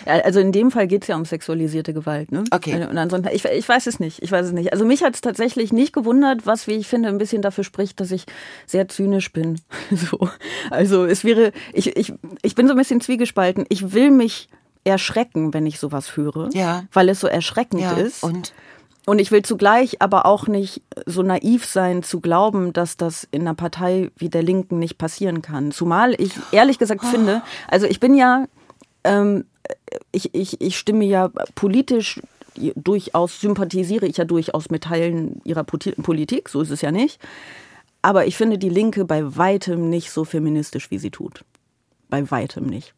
[0.05, 2.31] Also in dem Fall geht es ja um sexualisierte Gewalt.
[2.31, 2.43] Ne?
[2.51, 2.85] Okay.
[2.89, 4.21] Und ansonsten, ich, ich weiß es nicht.
[4.21, 4.71] Ich weiß es nicht.
[4.73, 7.99] Also mich hat es tatsächlich nicht gewundert, was, wie ich finde, ein bisschen dafür spricht,
[7.99, 8.25] dass ich
[8.65, 9.59] sehr zynisch bin.
[9.91, 10.27] So.
[10.69, 13.65] Also es wäre, ich, ich, ich bin so ein bisschen zwiegespalten.
[13.69, 14.49] Ich will mich
[14.83, 16.83] erschrecken, wenn ich sowas höre, Ja.
[16.91, 18.23] weil es so erschreckend ja ist.
[18.23, 18.53] und
[19.05, 23.41] Und ich will zugleich aber auch nicht so naiv sein zu glauben, dass das in
[23.41, 25.71] einer Partei wie der Linken nicht passieren kann.
[25.71, 28.45] Zumal ich ehrlich gesagt finde, also ich bin ja,
[29.03, 29.45] ähm,
[30.11, 32.21] ich, ich, ich stimme ja politisch
[32.75, 37.19] durchaus, sympathisiere ich ja durchaus mit Teilen ihrer Politik, so ist es ja nicht.
[38.01, 41.43] Aber ich finde die Linke bei weitem nicht so feministisch, wie sie tut.
[42.09, 42.93] Bei weitem nicht.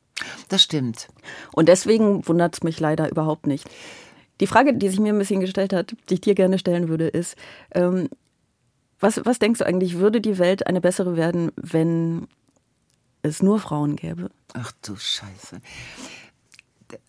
[0.50, 1.08] das stimmt.
[1.54, 3.70] Und deswegen wundert es mich leider überhaupt nicht.
[4.42, 7.08] Die Frage, die sich mir ein bisschen gestellt hat, die ich dir gerne stellen würde,
[7.08, 7.36] ist,
[7.74, 8.10] ähm,
[9.00, 12.28] was, was denkst du eigentlich, würde die Welt eine bessere werden, wenn
[13.22, 14.30] es nur Frauen gäbe?
[14.54, 15.62] Ach du Scheiße.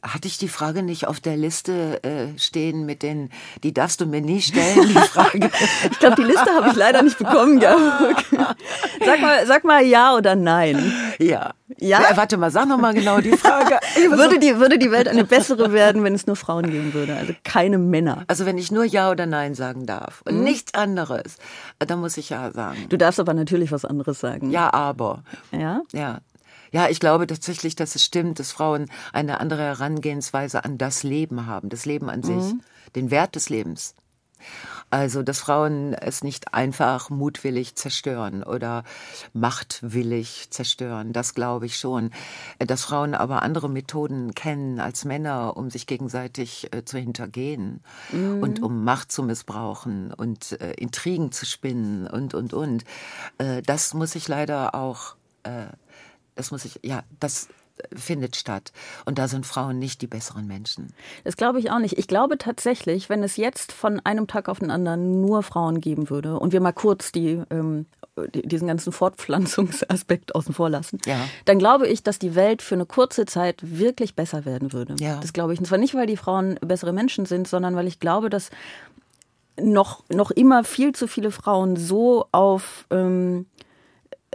[0.02, 3.30] Hatte ich die Frage nicht auf der Liste äh, stehen mit den,
[3.62, 5.50] die darfst du mir nie stellen, die Frage.
[5.90, 7.60] Ich glaube, die Liste habe ich leider nicht bekommen.
[9.04, 10.92] Sag mal, sag mal ja oder nein.
[11.18, 11.52] ja.
[11.78, 12.00] Ja?
[12.14, 13.78] Warte mal, sag noch mal genau die Frage.
[14.10, 17.16] Würde die, würde die Welt eine bessere werden, wenn es nur Frauen geben würde?
[17.16, 18.24] Also keine Männer.
[18.28, 21.36] Also wenn ich nur Ja oder Nein sagen darf und nichts anderes,
[21.78, 22.86] äh, dann muss ich Ja sagen.
[22.88, 24.50] Du darfst aber natürlich was anderes sagen.
[24.50, 25.22] Ja, aber.
[25.50, 25.82] Ja?
[25.92, 26.20] Ja.
[26.72, 31.46] Ja, ich glaube tatsächlich, dass es stimmt, dass Frauen eine andere Herangehensweise an das Leben
[31.46, 32.54] haben, das Leben an sich,
[32.94, 33.94] den Wert des Lebens.
[34.88, 38.84] Also, dass Frauen es nicht einfach mutwillig zerstören oder
[39.32, 42.10] machtwillig zerstören, das glaube ich schon.
[42.58, 47.80] Dass Frauen aber andere Methoden kennen als Männer, um sich gegenseitig äh, zu hintergehen
[48.40, 52.84] und um Macht zu missbrauchen und äh, Intrigen zu spinnen und, und, und.
[53.38, 55.66] Äh, das muss ich leider auch, äh,
[56.36, 57.48] das muss ich, ja, das
[57.94, 58.72] findet statt.
[59.04, 60.94] Und da sind Frauen nicht die besseren Menschen.
[61.24, 61.98] Das glaube ich auch nicht.
[61.98, 66.08] Ich glaube tatsächlich, wenn es jetzt von einem Tag auf den anderen nur Frauen geben
[66.08, 67.84] würde und wir mal kurz die, ähm,
[68.34, 71.18] die, diesen ganzen Fortpflanzungsaspekt außen vor lassen, Ja.
[71.44, 74.96] dann glaube ich, dass die Welt für eine kurze Zeit wirklich besser werden würde.
[74.98, 75.20] Ja.
[75.20, 75.58] Das glaube ich.
[75.58, 78.50] Und zwar nicht, weil die Frauen bessere Menschen sind, sondern weil ich glaube, dass
[79.60, 83.44] noch, noch immer viel zu viele Frauen so auf ähm,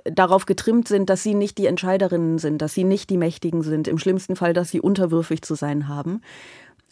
[0.06, 3.88] darauf getrimmt sind, dass sie nicht die Entscheiderinnen sind, dass sie nicht die Mächtigen sind,
[3.88, 6.22] im schlimmsten Fall, dass sie unterwürfig zu sein haben.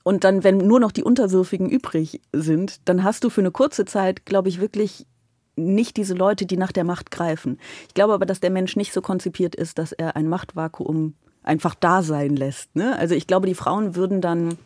[0.04, 3.86] Und dann, wenn nur noch die Unterwürfigen übrig sind, dann hast du für eine kurze
[3.86, 5.06] Zeit, glaube ich, wirklich
[5.56, 7.60] nicht diese Leute, die nach der Macht greifen.
[7.88, 11.76] Ich glaube aber, dass der Mensch nicht so konzipiert ist, dass er ein Machtvakuum einfach
[11.76, 12.76] da sein lässt.
[12.76, 12.98] Ne?
[12.98, 14.58] Also ich glaube, die Frauen würden dann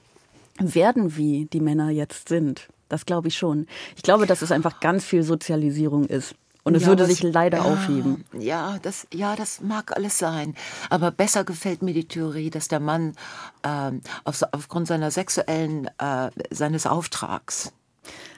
[0.60, 2.70] werden, wie die Männer jetzt sind.
[2.90, 3.66] Das glaube ich schon.
[3.96, 6.36] Ich glaube, dass es einfach ganz viel Sozialisierung ist.
[6.64, 8.24] Und es Ja, würde sich leider ja, aufheben.
[8.38, 10.56] Ja, das, ja, das mag alles sein.
[10.90, 13.16] Aber besser gefällt mir die Theorie, dass der Mann
[13.64, 17.74] ähm, auf, aufgrund seiner sexuellen, äh, seines Auftrags,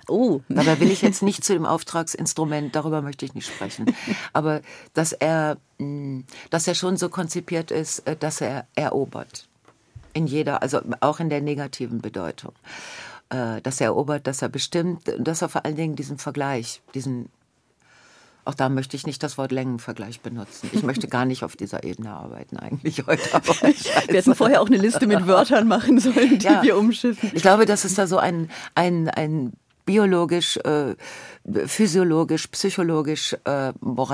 [0.07, 3.95] Oh, dabei will ich jetzt nicht zu dem Auftragsinstrument, darüber möchte ich nicht sprechen,
[4.33, 4.61] aber
[4.93, 9.47] dass er, mh, dass er schon so konzipiert ist, äh, dass er erobert.
[10.13, 12.53] In jeder, also auch in der negativen Bedeutung.
[13.29, 17.29] Äh, dass er erobert, dass er bestimmt, dass er vor allen Dingen diesen Vergleich, diesen
[18.45, 20.69] auch da möchte ich nicht das Wort Längenvergleich benutzen.
[20.71, 23.23] Ich möchte gar nicht auf dieser Ebene arbeiten eigentlich heute.
[24.07, 26.61] wir hätten vorher auch eine Liste mit Wörtern machen sollen, die ja.
[26.61, 27.31] wir umschiffen.
[27.33, 29.53] Ich glaube, dass es da so ein, ein, ein
[29.85, 30.95] biologisch, äh,
[31.65, 33.73] physiologisch, psychologisch, äh,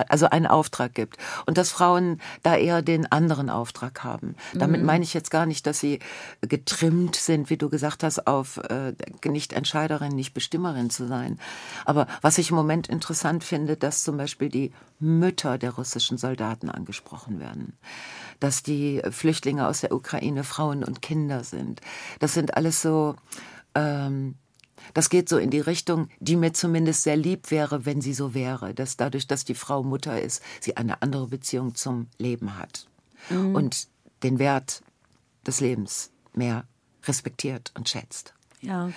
[0.10, 1.18] also einen Auftrag gibt.
[1.46, 4.36] Und dass Frauen da eher den anderen Auftrag haben.
[4.54, 4.88] Damit mhm.
[4.88, 6.00] meine ich jetzt gar nicht, dass sie
[6.42, 8.94] getrimmt sind, wie du gesagt hast, auf äh,
[9.26, 11.40] nicht Entscheiderin, nicht Bestimmerin zu sein.
[11.86, 16.70] Aber was ich im Moment interessant finde, dass zum Beispiel die Mütter der russischen Soldaten
[16.70, 17.74] angesprochen werden.
[18.40, 21.82] Dass die Flüchtlinge aus der Ukraine Frauen und Kinder sind.
[22.20, 23.16] Das sind alles so
[23.76, 24.36] ähm,
[24.94, 28.34] das geht so in die Richtung, die mir zumindest sehr lieb wäre, wenn sie so
[28.34, 32.88] wäre, dass dadurch, dass die Frau Mutter ist, sie eine andere Beziehung zum Leben hat
[33.30, 33.56] mhm.
[33.56, 33.88] und
[34.24, 34.82] den Wert
[35.46, 36.66] des Lebens mehr
[37.06, 38.34] respektiert und schätzt.
[38.62, 38.92] Ja.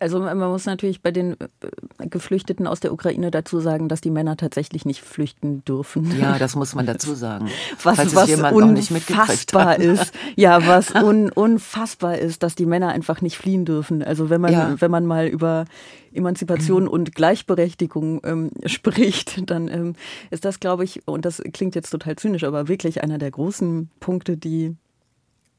[0.00, 4.10] Also man muss natürlich bei den äh, Geflüchteten aus der Ukraine dazu sagen, dass die
[4.10, 6.18] Männer tatsächlich nicht flüchten dürfen.
[6.18, 7.48] Ja, das muss man dazu sagen.
[7.84, 10.12] was was unfassbar ist.
[10.34, 14.02] Ja, was un, unfassbar ist, dass die Männer einfach nicht fliehen dürfen.
[14.02, 14.74] Also wenn man, ja.
[14.80, 15.64] wenn man mal über
[16.12, 16.88] Emanzipation mhm.
[16.90, 19.94] und Gleichberechtigung ähm, spricht, dann ähm,
[20.30, 23.90] ist das, glaube ich, und das klingt jetzt total zynisch, aber wirklich einer der großen
[24.00, 24.74] Punkte, die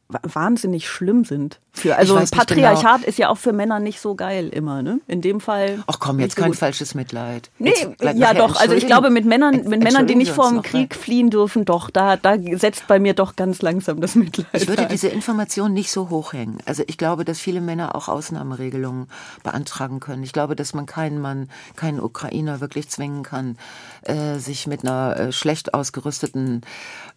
[0.10, 1.60] wahnsinnig schlimm sind.
[1.72, 3.08] Für, also Patriarchat genau.
[3.08, 5.00] ist ja auch für Männer nicht so geil immer, ne?
[5.08, 5.84] In dem Fall.
[5.88, 6.58] Ach komm, jetzt kein gut.
[6.58, 7.52] falsches Mitleid.
[7.60, 7.74] Nee,
[8.16, 8.60] ja doch.
[8.60, 11.02] Also ich glaube, mit Männern, mit Männern, die nicht vor dem Krieg mal.
[11.02, 14.48] fliehen dürfen, doch, da, da setzt bei mir doch ganz langsam das Mitleid.
[14.54, 14.90] Ich würde ein.
[14.90, 16.58] diese Information nicht so hochhängen.
[16.66, 19.08] Also ich glaube, dass viele Männer auch Ausnahmeregelungen
[19.44, 20.24] beantragen können.
[20.24, 23.58] Ich glaube, dass man keinen Mann, keinen Ukrainer wirklich zwingen kann,
[24.02, 26.62] äh, sich mit einer äh, schlecht ausgerüsteten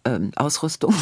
[0.05, 0.93] ähm, Ausrüstung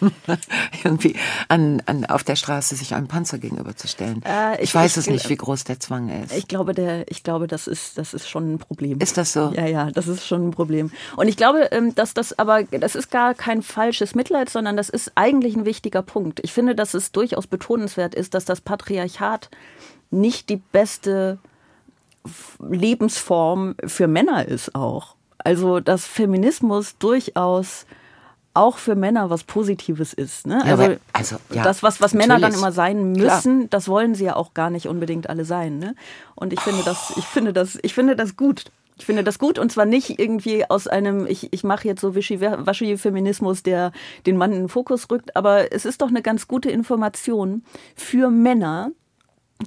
[0.84, 1.16] irgendwie
[1.48, 4.22] an, an, auf der Straße sich einem Panzer gegenüberzustellen.
[4.24, 6.32] Äh, ich, ich, weiß ich, es nicht, wie groß der Zwang ist.
[6.32, 9.00] Ich glaube, der, ich glaube, das ist, das ist schon ein Problem.
[9.00, 9.52] Ist das so?
[9.54, 10.90] Ja, ja, das ist schon ein Problem.
[11.16, 14.88] Und ich glaube, ähm, dass das aber, das ist gar kein falsches Mitleid, sondern das
[14.88, 16.40] ist eigentlich ein wichtiger Punkt.
[16.42, 19.50] Ich finde, dass es durchaus betonenswert ist, dass das Patriarchat
[20.10, 21.38] nicht die beste
[22.60, 25.16] Lebensform für Männer ist auch.
[25.38, 27.86] Also dass Feminismus durchaus
[28.56, 30.46] auch für Männer was Positives ist.
[30.46, 30.62] Ne?
[30.64, 33.68] Also, ja, also ja, das, was, was Männer dann immer sein müssen, Klar.
[33.70, 35.78] das wollen sie ja auch gar nicht unbedingt alle sein.
[35.78, 35.94] Ne?
[36.34, 38.64] Und ich finde das, ich finde das, ich finde das gut.
[38.98, 42.14] Ich finde das gut und zwar nicht irgendwie aus einem, ich, ich mache jetzt so
[42.14, 43.92] Wischi-Waschi-Feminismus, der
[44.24, 47.62] den Mann in den Fokus rückt, aber es ist doch eine ganz gute Information
[47.94, 48.92] für Männer,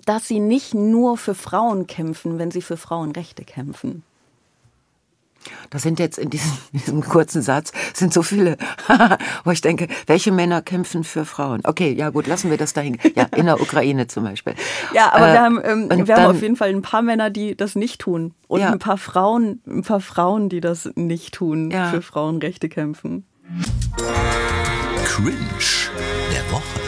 [0.05, 4.01] dass sie nicht nur für Frauen kämpfen, wenn sie für Frauenrechte kämpfen.
[5.69, 8.57] Das sind jetzt in diesem, diesem kurzen Satz sind so viele,
[9.43, 11.61] wo ich denke, welche Männer kämpfen für Frauen?
[11.63, 12.97] Okay, ja gut, lassen wir das dahin.
[13.15, 14.55] Ja, in der Ukraine zum Beispiel.
[14.93, 17.29] Ja, aber äh, wir haben, ähm, wir dann, haben auf jeden Fall ein paar Männer,
[17.29, 18.71] die das nicht tun und ja.
[18.71, 21.89] ein paar Frauen, ein paar Frauen, die das nicht tun, ja.
[21.89, 23.25] für Frauenrechte kämpfen.
[25.05, 25.35] Cringe
[26.31, 26.78] der Woche.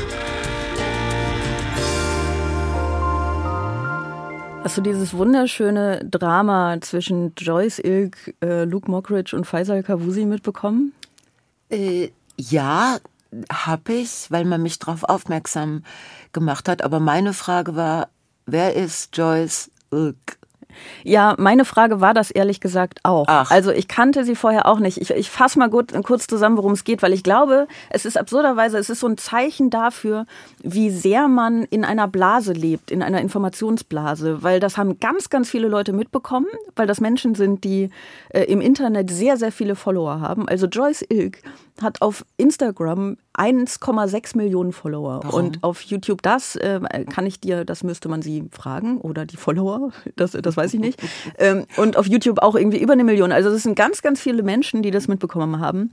[4.64, 10.94] Hast du dieses wunderschöne Drama zwischen Joyce Ilk, äh, Luke Mockridge und Faisal Kavusi mitbekommen?
[11.70, 13.00] Äh, ja,
[13.52, 15.84] habe ich, weil man mich darauf aufmerksam
[16.32, 16.84] gemacht hat.
[16.84, 18.10] Aber meine Frage war,
[18.46, 20.38] wer ist Joyce Ilk?
[21.04, 23.26] Ja, meine Frage war das ehrlich gesagt auch.
[23.28, 23.52] Ach.
[23.52, 25.00] Also ich kannte sie vorher auch nicht.
[25.00, 28.18] Ich, ich fasse mal gut, kurz zusammen, worum es geht, weil ich glaube, es ist
[28.18, 30.26] absurderweise, es ist so ein Zeichen dafür,
[30.62, 35.50] wie sehr man in einer Blase lebt, in einer Informationsblase, weil das haben ganz, ganz
[35.50, 37.90] viele Leute mitbekommen, weil das Menschen sind, die
[38.30, 40.48] äh, im Internet sehr, sehr viele Follower haben.
[40.48, 41.42] Also Joyce Ilk
[41.82, 45.22] hat auf Instagram 1,6 Millionen Follower.
[45.24, 45.46] Warum?
[45.46, 49.38] Und auf YouTube das äh, kann ich dir, das müsste man sie fragen oder die
[49.38, 51.02] Follower, das, das weiß ich nicht.
[51.38, 53.32] ähm, und auf YouTube auch irgendwie über eine Million.
[53.32, 55.92] Also das sind ganz, ganz viele Menschen, die das mitbekommen haben.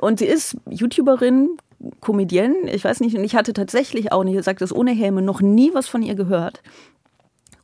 [0.00, 1.56] Und sie ist YouTuberin,
[2.00, 5.22] Comedienne, ich weiß nicht, und ich hatte tatsächlich auch, nicht, ich sage das ohne Helme,
[5.22, 6.62] noch nie was von ihr gehört.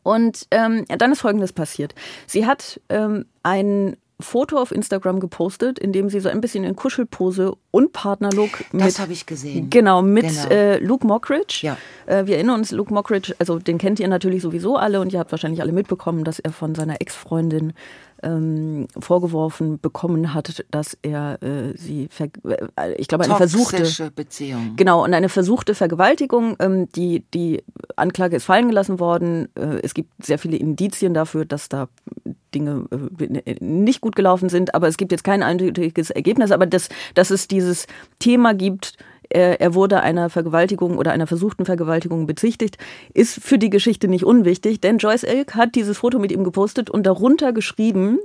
[0.03, 1.95] Und ähm, dann ist Folgendes passiert.
[2.27, 6.75] Sie hat ähm, ein Foto auf Instagram gepostet, in dem sie so ein bisschen in
[6.75, 8.85] Kuschelpose und Partnerlook mit.
[8.85, 9.71] Das habe ich gesehen.
[9.71, 10.49] Genau, mit genau.
[10.49, 11.61] Äh, Luke Mockridge.
[11.63, 11.77] Ja.
[12.07, 15.21] Äh, wir erinnern uns, Luke Mockridge, also den kennt ihr natürlich sowieso alle und ihr
[15.21, 17.75] habt wahrscheinlich alle mitbekommen, dass er von seiner Ex-Freundin
[18.23, 24.73] ähm, vorgeworfen bekommen hat, dass er äh, sie, äh, ich glaube, eine Toxische versuchte Beziehung.
[24.77, 26.57] Genau und eine versuchte Vergewaltigung.
[26.59, 27.63] Ähm, die die
[27.97, 29.49] Anklage ist fallen gelassen worden.
[29.55, 31.89] Äh, es gibt sehr viele Indizien dafür, dass da
[32.55, 36.51] Dinge äh, nicht gut gelaufen sind, aber es gibt jetzt kein eindeutiges Ergebnis.
[36.51, 37.87] Aber dass, dass es dieses
[38.19, 38.95] Thema gibt,
[39.31, 42.79] er, er wurde einer Vergewaltigung oder einer versuchten Vergewaltigung bezichtigt,
[43.13, 46.89] ist für die Geschichte nicht unwichtig, denn Joyce Ilk hat dieses Foto mit ihm gepostet
[46.91, 48.19] und darunter geschrieben,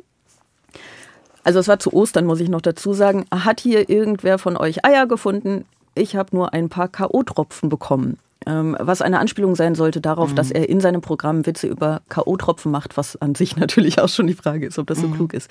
[1.43, 4.85] also es war zu Ostern, muss ich noch dazu sagen, hat hier irgendwer von euch
[4.85, 5.65] Eier gefunden?
[5.93, 8.17] Ich habe nur ein paar K.O.-Tropfen bekommen.
[8.45, 10.35] Ähm, was eine Anspielung sein sollte darauf, mhm.
[10.35, 14.27] dass er in seinem Programm Witze über K.O.-Tropfen macht, was an sich natürlich auch schon
[14.27, 15.15] die Frage ist, ob das so mhm.
[15.15, 15.49] klug ist.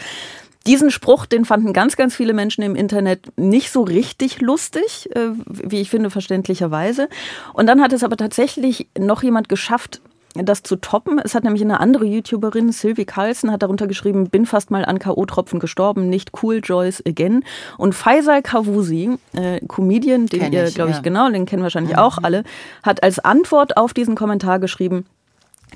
[0.66, 5.30] Diesen Spruch, den fanden ganz, ganz viele Menschen im Internet nicht so richtig lustig, äh,
[5.46, 7.08] wie ich finde, verständlicherweise.
[7.52, 10.00] Und dann hat es aber tatsächlich noch jemand geschafft,
[10.34, 11.18] das zu toppen.
[11.18, 14.98] Es hat nämlich eine andere YouTuberin, Sylvie Carlson, hat darunter geschrieben, bin fast mal an
[14.98, 17.44] K.O.-Tropfen gestorben, nicht cool, Joyce again.
[17.78, 21.02] Und Faisal Kawusi, äh, Comedian, den Kenn ihr, glaube ich, ja.
[21.02, 22.02] genau, den kennen wahrscheinlich mhm.
[22.02, 22.44] auch alle,
[22.82, 25.04] hat als Antwort auf diesen Kommentar geschrieben,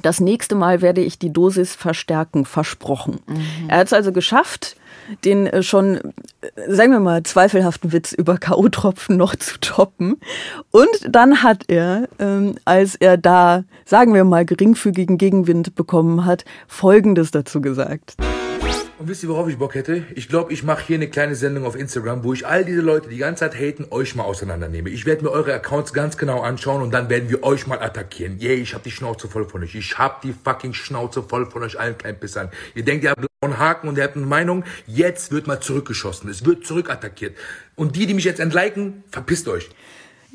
[0.02, 3.20] das nächste Mal werde ich die Dosis verstärken, versprochen.
[3.26, 3.68] Mhm.
[3.68, 4.76] Er hat es also geschafft,
[5.24, 6.10] den äh, schon, äh,
[6.68, 10.16] sagen wir mal, zweifelhaften Witz über K.O.-Tropfen noch zu toppen.
[10.70, 16.44] Und dann hat er, ähm, als er da, sagen wir mal, geringfügigen Gegenwind bekommen hat,
[16.66, 18.16] Folgendes dazu gesagt.
[18.98, 20.04] Und wisst ihr, worauf ich Bock hätte?
[20.14, 23.10] Ich glaube, ich mache hier eine kleine Sendung auf Instagram, wo ich all diese Leute,
[23.10, 24.88] die ganze Zeit haten, euch mal auseinandernehme.
[24.88, 28.38] Ich werde mir eure Accounts ganz genau anschauen und dann werden wir euch mal attackieren.
[28.38, 29.74] Yay, yeah, ich habe die Schnauze voll von euch.
[29.74, 32.48] Ich habe die fucking Schnauze voll von euch allen kleinen Pissern.
[32.74, 34.64] Ihr denkt, ihr habt einen Haken und ihr habt eine Meinung.
[34.86, 36.30] Jetzt wird mal zurückgeschossen.
[36.30, 37.36] Es wird zurückattackiert.
[37.74, 39.68] Und die, die mich jetzt entliken, verpisst euch.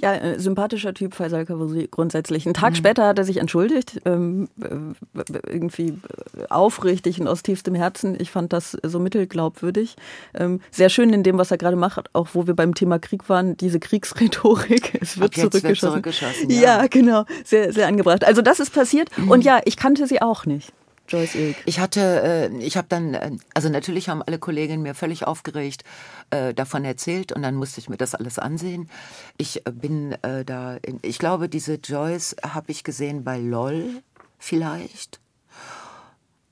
[0.01, 2.45] Ja, äh, sympathischer Typ, Faisal Kawusi, grundsätzlich.
[2.45, 2.75] Einen Tag mhm.
[2.75, 8.17] später hat er sich entschuldigt, ähm, äh, irgendwie äh, aufrichtig und aus tiefstem Herzen.
[8.19, 9.95] Ich fand das so mittelglaubwürdig.
[10.33, 13.29] Ähm, sehr schön in dem, was er gerade macht, auch wo wir beim Thema Krieg
[13.29, 14.91] waren, diese Kriegsrhetorik.
[15.01, 15.63] Es wird zurückgeschossen.
[15.63, 16.81] Wird zurückgeschossen ja.
[16.81, 16.87] ja.
[16.87, 17.25] genau.
[17.43, 18.25] Sehr, sehr angebracht.
[18.25, 19.15] Also das ist passiert.
[19.17, 19.29] Mhm.
[19.29, 20.73] Und ja, ich kannte sie auch nicht.
[21.11, 21.57] Joyce Ilk.
[21.65, 25.83] Ich hatte, äh, ich habe dann, also natürlich haben alle Kolleginnen mir völlig aufgeregt
[26.31, 28.89] äh, davon erzählt und dann musste ich mir das alles ansehen.
[29.37, 34.01] Ich äh, bin äh, da, in, ich glaube, diese Joyce habe ich gesehen bei LOL
[34.39, 35.19] vielleicht.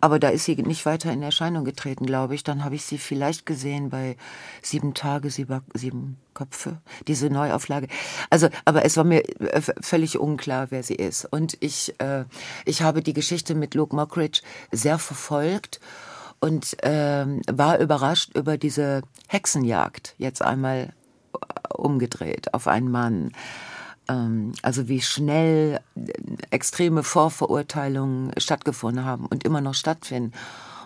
[0.01, 2.43] Aber da ist sie nicht weiter in Erscheinung getreten, glaube ich.
[2.43, 4.15] Dann habe ich sie vielleicht gesehen bei
[4.61, 7.87] Sieben Tage, Sieben, Köpfe, diese Neuauflage.
[8.29, 11.25] Also, aber es war mir äh, völlig unklar, wer sie ist.
[11.25, 12.23] Und ich, äh,
[12.63, 15.81] ich habe die Geschichte mit Luke Mockridge sehr verfolgt
[16.39, 20.93] und äh, war überrascht über diese Hexenjagd jetzt einmal
[21.69, 23.31] umgedreht auf einen Mann.
[24.07, 26.11] Ähm, also wie schnell äh,
[26.49, 30.33] extreme Vorverurteilungen stattgefunden haben und immer noch stattfinden.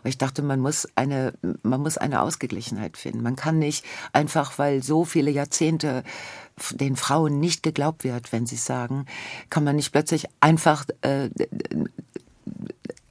[0.04, 3.24] Und ich dachte, man muss eine, man muss eine Ausgeglichenheit finden.
[3.24, 6.04] Man kann nicht einfach, weil so viele Jahrzehnte
[6.72, 9.06] den Frauen nicht geglaubt wird, wenn sie sagen,
[9.50, 11.30] kann man nicht plötzlich einfach äh,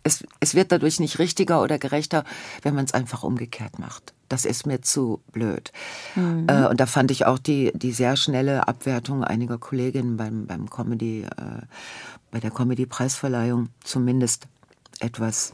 [0.04, 2.24] es, es wird dadurch nicht richtiger oder gerechter,
[2.62, 4.12] wenn man es einfach umgekehrt macht.
[4.28, 5.72] Das ist mir zu blöd.
[6.14, 6.46] Mhm.
[6.48, 10.70] Äh, und da fand ich auch die, die sehr schnelle Abwertung einiger Kolleginnen beim, beim
[10.70, 11.62] Comedy, äh,
[12.30, 14.48] bei der Comedy-Preisverleihung zumindest
[15.00, 15.52] etwas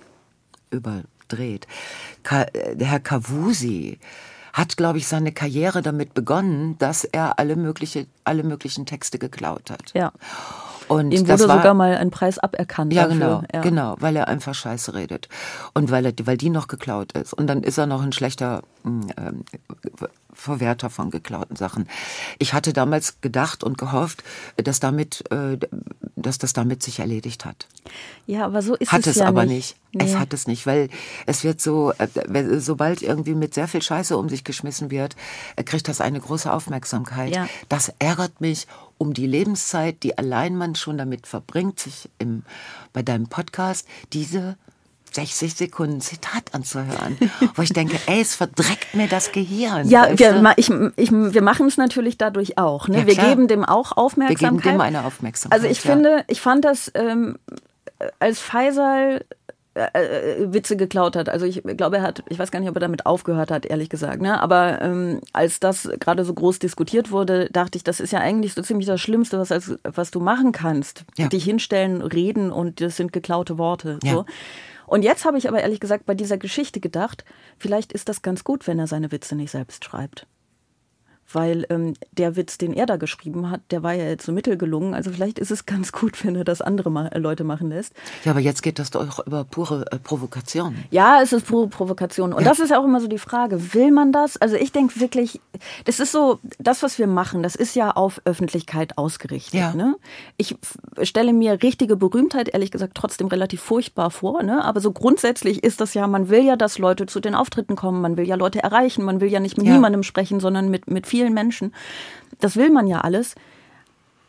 [0.71, 1.67] überdreht.
[2.23, 3.99] Ka äh, der Herr Kavusi
[4.53, 9.71] hat, glaube ich, seine Karriere damit begonnen, dass er alle, mögliche, alle möglichen Texte geklaut
[9.71, 9.93] hat.
[9.95, 10.13] Ja.
[10.89, 12.93] Und Ihm wurde war, sogar mal ein Preis aberkannt.
[12.93, 13.19] Ja, dafür.
[13.19, 13.61] genau, ja.
[13.61, 15.29] genau, weil er einfach Scheiße redet
[15.75, 17.33] und weil er, weil die noch geklaut ist.
[17.33, 19.33] Und dann ist er noch ein schlechter äh,
[20.39, 21.89] Verwerter von geklauten Sachen.
[22.39, 24.23] Ich hatte damals gedacht und gehofft,
[24.57, 25.59] dass damit, äh,
[26.15, 27.67] dass das damit sich erledigt hat.
[28.27, 29.77] Ja, aber so ist hat es, es ja aber nicht.
[29.93, 30.05] nicht.
[30.05, 30.05] Nee.
[30.05, 30.91] Es hat es nicht, weil
[31.27, 35.17] es wird so, äh, sobald irgendwie mit sehr viel Scheiße um sich geschmissen wird,
[35.57, 37.35] äh, kriegt das eine große Aufmerksamkeit.
[37.35, 37.49] Ja.
[37.69, 42.45] Das ärgert mich um die Lebenszeit, die allein man schon damit verbringt, sich im,
[42.93, 44.57] bei deinem Podcast diese
[45.15, 47.19] 60 Sekunden Zitat anzuhören,
[47.55, 49.89] wo ich denke, ey, es verdreckt mir das Gehirn.
[49.89, 52.89] Ja, wir, ich, ich, wir machen es natürlich dadurch auch.
[52.89, 53.01] Ne?
[53.01, 54.65] Ja, wir geben dem auch Aufmerksamkeit.
[54.65, 55.59] Wir geben dem eine Aufmerksamkeit.
[55.59, 55.93] Also ich ja.
[55.93, 57.39] finde, ich fand das ähm,
[58.19, 59.25] als Faisal
[59.79, 61.29] äh, äh, Witze geklaut hat.
[61.29, 63.89] Also ich glaube, er hat, ich weiß gar nicht, ob er damit aufgehört hat, ehrlich
[63.89, 64.21] gesagt.
[64.21, 64.41] Ne?
[64.41, 68.55] Aber ähm, als das gerade so groß diskutiert wurde, dachte ich, das ist ja eigentlich
[68.55, 71.05] so ziemlich das Schlimmste, was, als, was du machen kannst.
[71.17, 71.29] Ja.
[71.29, 74.01] Dich hinstellen, reden und das sind geklaute Worte.
[74.03, 74.15] Ja.
[74.15, 74.25] So.
[74.89, 77.25] Und jetzt habe ich aber ehrlich gesagt bei dieser Geschichte gedacht,
[77.59, 80.27] vielleicht ist das ganz gut, wenn er seine Witze nicht selbst schreibt
[81.33, 84.95] weil ähm, der Witz, den er da geschrieben hat, der war ja jetzt so mittelgelungen.
[84.95, 87.93] Also vielleicht ist es ganz gut, wenn er das andere mal, äh, Leute machen lässt.
[88.25, 90.77] Ja, aber jetzt geht das doch über pure äh, Provokation.
[90.91, 92.33] Ja, es ist pure Provokation.
[92.33, 92.49] Und ja.
[92.49, 94.37] das ist ja auch immer so die Frage, will man das?
[94.39, 95.41] Also ich denke wirklich,
[95.85, 99.61] das ist so, das, was wir machen, das ist ja auf Öffentlichkeit ausgerichtet.
[99.61, 99.75] Ja.
[99.75, 99.97] Ne?
[100.39, 100.57] Ich
[101.03, 104.43] stelle mir richtige Berühmtheit, ehrlich gesagt, trotzdem relativ furchtbar vor.
[104.43, 104.65] Ne?
[104.65, 108.01] Aber so grundsätzlich ist das ja, man will ja, dass Leute zu den Auftritten kommen,
[108.01, 109.75] man will ja Leute erreichen, man will ja nicht mit ja.
[109.75, 111.75] niemandem sprechen, sondern mit, mit vielen vielen Menschen.
[112.41, 113.35] Das will man ja alles.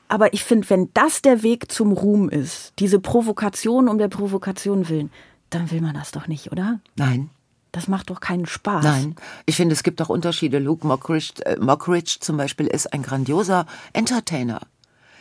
[0.07, 4.89] Aber ich finde, wenn das der Weg zum Ruhm ist, diese Provokation um der Provokation
[4.89, 5.11] willen,
[5.51, 6.79] dann will man das doch nicht, oder?
[6.95, 7.29] Nein.
[7.71, 8.83] Das macht doch keinen Spaß.
[8.83, 10.57] Nein, ich finde, es gibt auch Unterschiede.
[10.57, 14.61] Luke Mockridge, äh, Mockridge zum Beispiel ist ein grandioser Entertainer.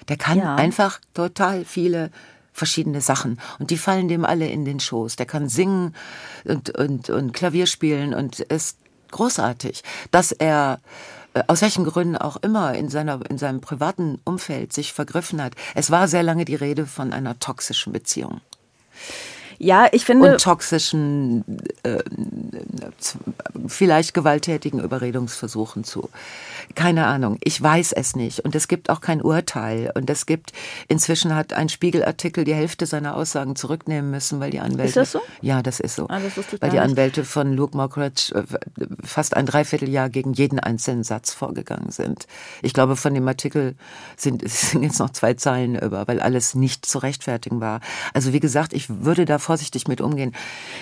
[0.09, 0.55] Der kann ja.
[0.55, 2.11] einfach total viele
[2.55, 5.17] verschiedene Sachen und die fallen dem alle in den Schoß.
[5.17, 5.95] Der kann singen
[6.45, 8.79] und, und, und Klavier spielen und ist
[9.11, 9.83] großartig.
[10.11, 10.81] Dass er
[11.47, 15.55] aus welchen Gründen auch immer in, seiner, in seinem privaten Umfeld sich vergriffen hat.
[15.75, 18.41] Es war sehr lange die Rede von einer toxischen Beziehung.
[19.59, 20.33] Ja, ich finde.
[20.33, 21.45] Und toxischen,
[21.83, 21.99] äh,
[23.67, 26.09] vielleicht gewalttätigen Überredungsversuchen zu.
[26.75, 28.41] Keine Ahnung, ich weiß es nicht.
[28.41, 29.91] Und es gibt auch kein Urteil.
[29.95, 30.53] Und es gibt,
[30.87, 34.89] inzwischen hat ein Spiegelartikel die Hälfte seiner Aussagen zurücknehmen müssen, weil die Anwälte.
[34.89, 35.21] Ist das so?
[35.41, 36.07] Ja, das ist so.
[36.09, 41.05] Ah, das weil die Anwälte von Luke Mockridge äh, fast ein Dreivierteljahr gegen jeden einzelnen
[41.05, 42.27] Satz vorgegangen sind.
[42.63, 43.75] Ich glaube, von dem Artikel
[44.17, 47.81] sind, sind jetzt noch zwei Zeilen über, weil alles nicht zu rechtfertigen war.
[48.15, 50.35] Also wie gesagt, ich würde da vorsichtig mit umgehen.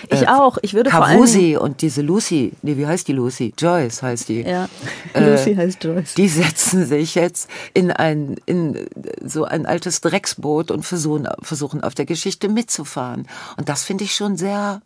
[0.09, 0.57] Ich äh, auch.
[0.61, 3.53] Ich würde Cavusi vor allem und diese Lucy, nee, wie heißt die Lucy?
[3.57, 4.41] Joyce heißt die.
[4.41, 4.67] Ja,
[5.13, 6.15] äh, Lucy heißt Joyce.
[6.15, 8.89] Die setzen sich jetzt in ein, in
[9.23, 13.25] so ein altes Drecksboot und versuchen, versuchen auf der Geschichte mitzufahren.
[13.55, 14.81] Und das finde ich schon sehr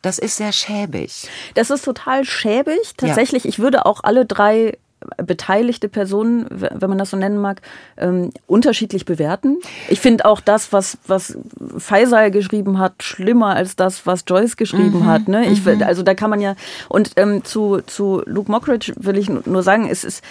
[0.00, 1.28] das ist sehr schäbig.
[1.54, 2.80] Das ist total schäbig.
[2.96, 3.50] Tatsächlich, ja.
[3.50, 4.78] ich würde auch alle drei
[5.18, 7.62] beteiligte Personen, wenn man das so nennen mag,
[7.96, 9.58] ähm, unterschiedlich bewerten.
[9.88, 11.36] Ich finde auch das, was, was
[11.78, 15.28] Faisal geschrieben hat, schlimmer als das, was Joyce geschrieben mhm, hat.
[15.28, 15.46] Ne?
[15.46, 15.82] Ich, mhm.
[15.82, 16.54] Also da kann man ja.
[16.88, 20.22] Und ähm, zu, zu Luke Mockridge will ich nur sagen, es ist.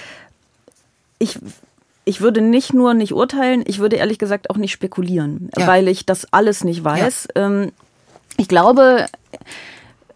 [1.19, 1.37] Ich,
[2.03, 5.67] ich würde nicht nur nicht urteilen, ich würde ehrlich gesagt auch nicht spekulieren, ja.
[5.67, 7.27] weil ich das alles nicht weiß.
[7.35, 7.45] Ja.
[7.45, 7.71] Ähm,
[8.37, 9.05] ich glaube,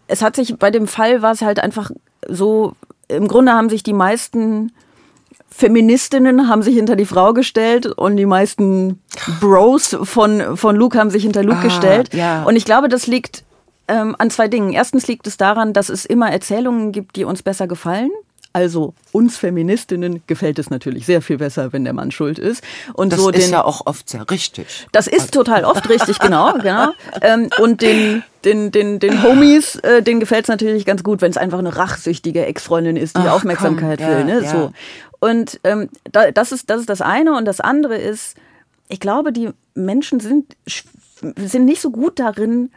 [0.08, 1.90] es hat sich bei dem Fall war es halt einfach
[2.28, 2.74] so
[3.08, 4.72] im Grunde haben sich die meisten
[5.48, 9.00] Feministinnen haben sich hinter die Frau gestellt und die meisten
[9.40, 12.12] Bros von, von Luke haben sich hinter Luke ah, gestellt.
[12.12, 12.42] Ja.
[12.42, 13.42] Und ich glaube, das liegt
[13.88, 14.72] ähm, an zwei Dingen.
[14.72, 18.10] Erstens liegt es daran, dass es immer Erzählungen gibt, die uns besser gefallen.
[18.56, 22.64] Also uns Feministinnen gefällt es natürlich sehr viel besser, wenn der Mann schuld ist.
[22.94, 24.86] Und das so ist den, ja auch oft sehr richtig.
[24.92, 26.92] Das ist total oft richtig, genau, genau.
[27.20, 31.30] Ähm, und den den, den, den Homies, äh, denen gefällt es natürlich ganz gut, wenn
[31.30, 34.18] es einfach eine rachsüchtige Ex-Freundin ist, die Ach, Aufmerksamkeit komm, will.
[34.20, 34.42] Ja, ne?
[34.42, 34.50] Ja.
[34.50, 34.72] So.
[35.20, 37.36] Und ähm, da, das, ist, das ist das eine.
[37.36, 38.38] Und das andere ist,
[38.88, 40.56] ich glaube, die Menschen sind,
[41.36, 42.70] sind nicht so gut darin,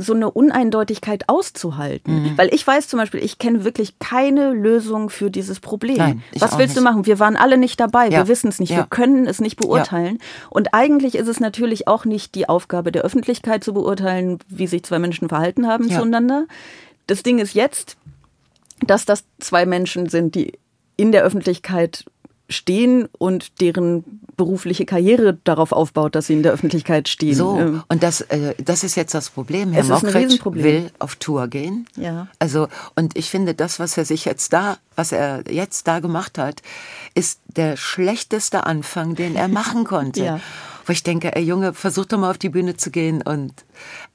[0.00, 2.22] so eine Uneindeutigkeit auszuhalten.
[2.22, 2.38] Mhm.
[2.38, 5.96] Weil ich weiß zum Beispiel, ich kenne wirklich keine Lösung für dieses Problem.
[5.96, 6.78] Nein, Was willst nicht.
[6.78, 7.04] du machen?
[7.04, 8.18] Wir waren alle nicht dabei, ja.
[8.18, 8.76] wir wissen es nicht, ja.
[8.76, 10.18] wir können es nicht beurteilen.
[10.20, 10.46] Ja.
[10.50, 14.84] Und eigentlich ist es natürlich auch nicht die Aufgabe der Öffentlichkeit zu beurteilen, wie sich
[14.84, 16.46] zwei Menschen verhalten haben zueinander.
[17.08, 17.96] Das Ding ist jetzt,
[18.86, 20.52] dass das zwei Menschen sind, die
[20.96, 22.04] in der Öffentlichkeit
[22.48, 24.04] stehen und deren
[24.36, 27.34] berufliche Karriere darauf aufbaut, dass sie in der Öffentlichkeit stehen.
[27.34, 29.72] So, ähm, und das, äh, das ist jetzt das Problem.
[29.72, 31.86] Herr Mockridge will auf Tour gehen.
[31.96, 32.28] Ja.
[32.38, 36.38] Also, und ich finde, das, was er sich jetzt da, was er jetzt da gemacht
[36.38, 36.62] hat,
[37.14, 40.24] ist der schlechteste Anfang, den er machen konnte.
[40.24, 40.40] ja.
[40.86, 43.52] Wo ich denke, ey Junge, versuch doch mal auf die Bühne zu gehen und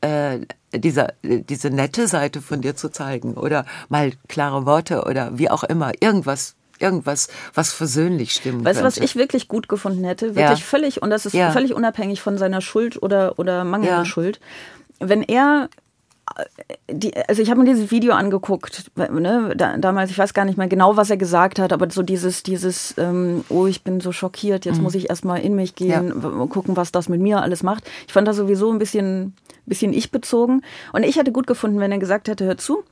[0.02, 0.40] äh,
[0.74, 5.64] dieser, diese nette Seite von dir zu zeigen oder mal klare Worte oder wie auch
[5.64, 8.66] immer, irgendwas irgendwas, was versöhnlich stimmt.
[8.66, 10.36] Weißt du, was ich wirklich gut gefunden hätte?
[10.36, 10.66] Wirklich ja.
[10.66, 11.52] völlig, und das ist ja.
[11.52, 14.06] völlig unabhängig von seiner Schuld oder, oder mangelnden ja.
[14.06, 14.40] Schuld.
[15.00, 15.70] Wenn er
[16.36, 16.46] äh,
[16.92, 20.58] die, also ich habe mir dieses Video angeguckt, ne, da, damals, ich weiß gar nicht
[20.58, 24.12] mehr genau, was er gesagt hat, aber so dieses, dieses, ähm, oh, ich bin so
[24.12, 24.84] schockiert, jetzt mhm.
[24.84, 26.46] muss ich erstmal in mich gehen, ja.
[26.48, 27.90] gucken, was das mit mir alles macht.
[28.08, 30.62] Ich fand das sowieso ein bisschen, bisschen ich bezogen.
[30.92, 32.84] Und ich hätte gut gefunden, wenn er gesagt hätte, hör zu,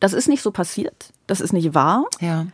[0.00, 2.04] das ist nicht so passiert, das ist nicht wahr.
[2.20, 2.46] Ja.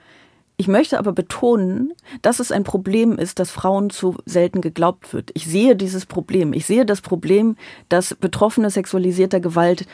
[0.57, 5.33] Ich möchte aber betonen, dass es ein Problem ist, dass Frauen zu selten geglaubt wird.
[5.35, 6.53] Ich sehe dieses Problem.
[6.53, 7.57] Ich sehe das Problem,
[7.89, 9.87] dass Betroffene sexualisierter Gewalt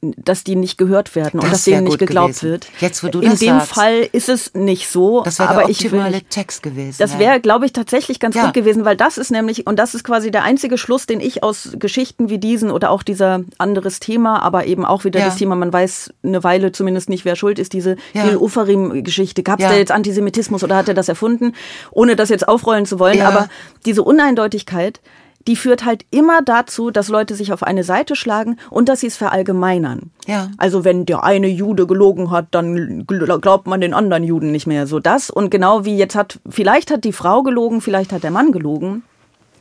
[0.00, 2.50] dass die nicht gehört werden das und dass denen nicht geglaubt gewesen.
[2.50, 2.68] wird.
[2.78, 3.72] Jetzt, wo du In das dem sagst.
[3.72, 5.22] Fall ist es nicht so.
[5.24, 6.96] Das wäre der optimale ich, Text gewesen.
[6.98, 8.44] Das wäre, glaube ich, tatsächlich ganz ja.
[8.44, 11.42] gut gewesen, weil das ist nämlich, und das ist quasi der einzige Schluss, den ich
[11.42, 15.26] aus Geschichten wie diesen oder auch dieser anderes Thema, aber eben auch wieder ja.
[15.26, 18.24] das Thema, man weiß eine Weile zumindest nicht, wer schuld ist, diese ja.
[18.24, 19.42] Gil Ufarim-Geschichte.
[19.42, 19.70] Gab es ja.
[19.70, 21.54] da jetzt Antisemitismus oder hat er das erfunden?
[21.90, 23.48] Ohne das jetzt aufrollen zu wollen, aber
[23.84, 25.00] diese Uneindeutigkeit,
[25.46, 29.06] die führt halt immer dazu, dass Leute sich auf eine Seite schlagen und dass sie
[29.06, 30.10] es verallgemeinern.
[30.26, 30.50] Ja.
[30.58, 34.86] Also wenn der eine Jude gelogen hat, dann glaubt man den anderen Juden nicht mehr.
[34.86, 38.30] So das und genau wie jetzt hat, vielleicht hat die Frau gelogen, vielleicht hat der
[38.30, 39.02] Mann gelogen.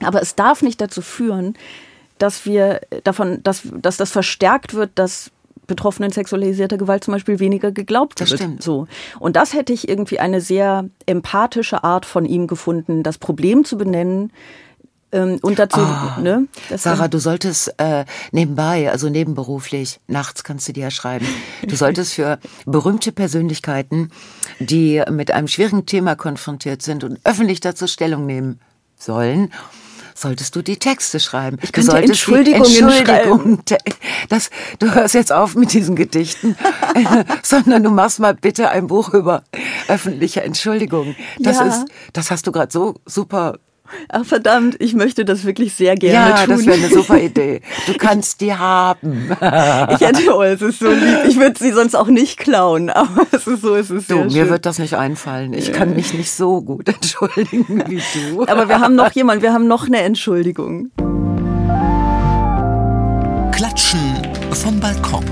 [0.03, 1.55] Aber es darf nicht dazu führen,
[2.17, 5.31] dass wir davon, dass, dass das verstärkt wird, dass
[5.67, 8.41] Betroffenen sexualisierter Gewalt zum Beispiel weniger geglaubt das wird.
[8.41, 8.63] Stimmt.
[8.63, 8.87] So.
[9.19, 13.77] Und das hätte ich irgendwie eine sehr empathische Art von ihm gefunden, das Problem zu
[13.77, 14.31] benennen,
[15.11, 16.47] und dazu, oh, ne?
[16.75, 21.25] Sarah, du solltest äh, nebenbei, also nebenberuflich, nachts kannst du dir ja schreiben,
[21.65, 24.11] du solltest für berühmte Persönlichkeiten,
[24.59, 28.59] die mit einem schwierigen Thema konfrontiert sind und öffentlich dazu Stellung nehmen
[28.97, 29.53] sollen,
[30.15, 31.57] solltest du die Texte schreiben.
[31.61, 33.63] Ich könnte Entschuldigungen Entschuldigung,
[34.29, 34.49] das,
[34.79, 36.55] du hörst jetzt auf mit diesen Gedichten,
[37.43, 39.43] sondern du machst mal bitte ein Buch über
[39.87, 41.15] öffentliche Entschuldigung.
[41.39, 41.67] Das Ja.
[41.67, 43.59] ist, das hast du gerade so super
[44.09, 46.55] Ach verdammt, ich möchte das wirklich sehr gerne ja, tun.
[46.55, 47.61] das wäre eine super Idee.
[47.87, 49.29] Du kannst die haben.
[49.31, 51.19] ich hätte, oh, es ist so lieb.
[51.27, 54.25] Ich würde sie sonst auch nicht klauen, aber es ist so, es ist Du, sehr
[54.25, 54.49] mir schön.
[54.49, 55.53] wird das nicht einfallen.
[55.53, 58.45] Ich kann mich nicht so gut entschuldigen wie du.
[58.47, 60.91] aber wir haben noch jemand, wir haben noch eine Entschuldigung.
[63.51, 63.99] Klatschen
[64.51, 65.23] vom Balkon.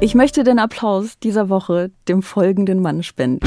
[0.00, 3.46] Ich möchte den Applaus dieser Woche dem folgenden Mann spenden.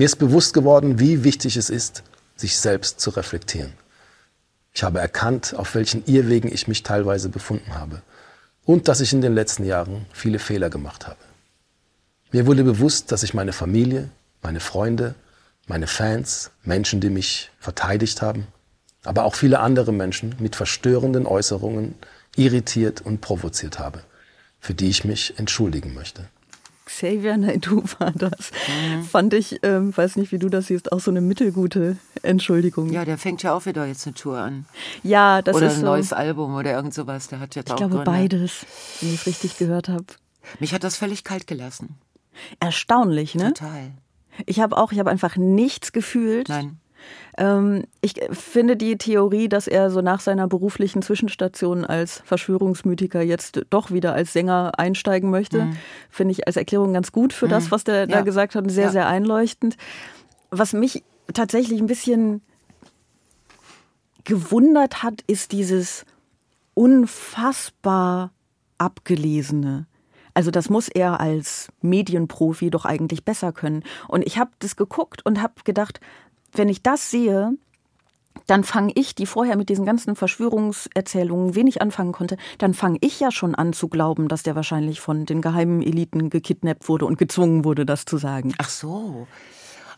[0.00, 3.74] Mir ist bewusst geworden, wie wichtig es ist, sich selbst zu reflektieren.
[4.72, 8.00] Ich habe erkannt, auf welchen Irrwegen ich mich teilweise befunden habe
[8.64, 11.18] und dass ich in den letzten Jahren viele Fehler gemacht habe.
[12.32, 14.08] Mir wurde bewusst, dass ich meine Familie,
[14.40, 15.16] meine Freunde,
[15.66, 18.46] meine Fans, Menschen, die mich verteidigt haben,
[19.04, 21.94] aber auch viele andere Menschen mit verstörenden Äußerungen
[22.36, 24.02] irritiert und provoziert habe,
[24.60, 26.30] für die ich mich entschuldigen möchte.
[26.90, 28.50] Xavier Naidoo war das.
[29.10, 32.90] Fand ich, ähm, weiß nicht, wie du das siehst, auch so eine mittelgute Entschuldigung.
[32.90, 34.66] Ja, der fängt ja auch wieder jetzt eine Tour an.
[35.02, 35.86] Ja, das oder ist ein so.
[35.86, 37.28] neues Album oder irgend sowas.
[37.28, 38.10] Der hat jetzt ich auch glaube Gründe.
[38.10, 38.66] beides,
[39.00, 40.04] wenn ich es richtig gehört habe.
[40.58, 41.96] Mich hat das völlig kalt gelassen.
[42.58, 43.52] Erstaunlich, ne?
[43.52, 43.92] Total.
[44.46, 46.48] Ich habe auch, ich habe einfach nichts gefühlt.
[46.48, 46.79] Nein.
[47.38, 53.62] Ähm, ich finde die Theorie, dass er so nach seiner beruflichen Zwischenstation als Verschwörungsmythiker jetzt
[53.70, 55.70] doch wieder als Sänger einsteigen möchte,
[56.10, 58.22] finde ich als Erklärung ganz gut für das, was der da Ja.
[58.22, 58.90] gesagt hat, sehr, Ja.
[58.90, 59.76] sehr einleuchtend.
[60.50, 61.02] Was mich
[61.32, 62.42] tatsächlich ein bisschen
[64.24, 66.04] gewundert hat, ist dieses
[66.74, 68.32] unfassbar
[68.78, 69.86] abgelesene.
[70.34, 73.82] Also das muss er als Medienprofi doch eigentlich besser können.
[74.08, 76.00] Und ich habe das geguckt und habe gedacht,
[76.52, 77.52] wenn ich das sehe,
[78.46, 83.20] dann fange ich, die vorher mit diesen ganzen Verschwörungserzählungen wenig anfangen konnte, dann fange ich
[83.20, 87.18] ja schon an zu glauben, dass der wahrscheinlich von den geheimen Eliten gekidnappt wurde und
[87.18, 88.54] gezwungen wurde, das zu sagen.
[88.58, 89.26] Ach so.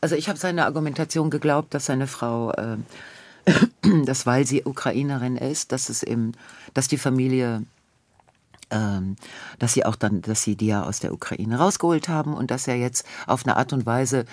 [0.01, 2.77] Also ich habe seine Argumentation geglaubt, dass seine Frau, äh,
[4.05, 6.33] dass weil sie Ukrainerin ist, dass es eben,
[6.75, 7.65] dass die Familie,
[8.73, 9.17] ähm,
[9.59, 12.67] dass sie auch dann, dass sie die ja aus der Ukraine rausgeholt haben und dass
[12.67, 14.25] er jetzt auf eine Art und Weise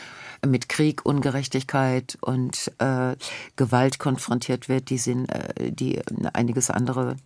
[0.45, 3.15] mit Krieg, Ungerechtigkeit und äh,
[3.55, 6.01] Gewalt konfrontiert wird, die sind, äh, die
[6.33, 7.17] einiges andere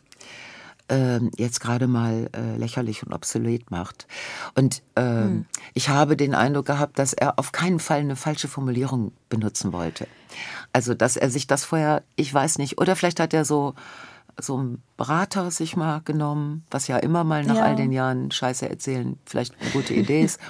[0.89, 4.07] ähm, jetzt gerade mal äh, lächerlich und obsolet macht.
[4.55, 9.11] Und ähm, ich habe den Eindruck gehabt, dass er auf keinen Fall eine falsche Formulierung
[9.29, 10.07] benutzen wollte.
[10.73, 13.75] Also, dass er sich das vorher, ich weiß nicht, oder vielleicht hat er so
[14.39, 17.63] so einen Berater sich mal genommen, was ja immer mal nach Ja.
[17.63, 20.39] all den Jahren Scheiße erzählen vielleicht eine gute Idee ist.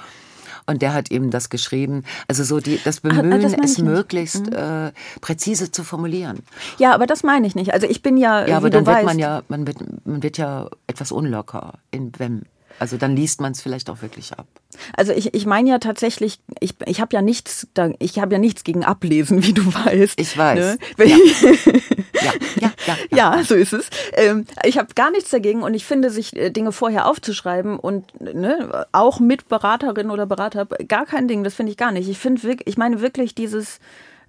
[0.66, 2.04] Und der hat eben das geschrieben.
[2.28, 6.40] Also so die, das ah, das Bemühen, meine es möglichst äh, präzise zu formulieren.
[6.78, 7.74] Ja, aber das meine ich nicht.
[7.74, 10.38] Also ich bin ja, Ja, aber dann wird weißt, man ja, man wird, man wird
[10.38, 12.44] ja etwas unlocker, in, wenn,
[12.80, 14.48] also dann liest man es vielleicht auch wirklich ab.
[14.96, 17.68] Also ich, ich meine ja tatsächlich, ich, ich habe ja nichts,
[18.00, 20.20] ich habe ja nichts gegen Ablesen, wie du weißt.
[20.20, 20.60] Ich weiß.
[20.60, 20.78] Ne?
[20.96, 21.10] Wenn
[22.24, 22.34] Ja.
[22.62, 23.36] Ja, ja, ja.
[23.38, 23.90] Ja, so ist es.
[24.14, 28.20] Ähm, ich habe gar nichts dagegen und ich finde, sich äh, Dinge vorher aufzuschreiben und
[28.22, 32.10] ne, auch mit Beraterin oder Berater, gar kein Ding, das finde ich gar nicht.
[32.10, 33.80] Ich finde wirklich, ich meine wirklich dieses,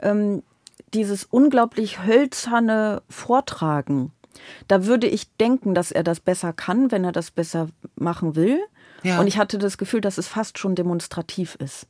[0.01, 0.42] ähm,
[0.92, 4.12] dieses unglaublich hölzerne Vortragen.
[4.68, 8.61] Da würde ich denken, dass er das besser kann, wenn er das besser machen will.
[9.03, 9.20] Ja.
[9.20, 11.86] Und ich hatte das Gefühl, dass es fast schon demonstrativ ist.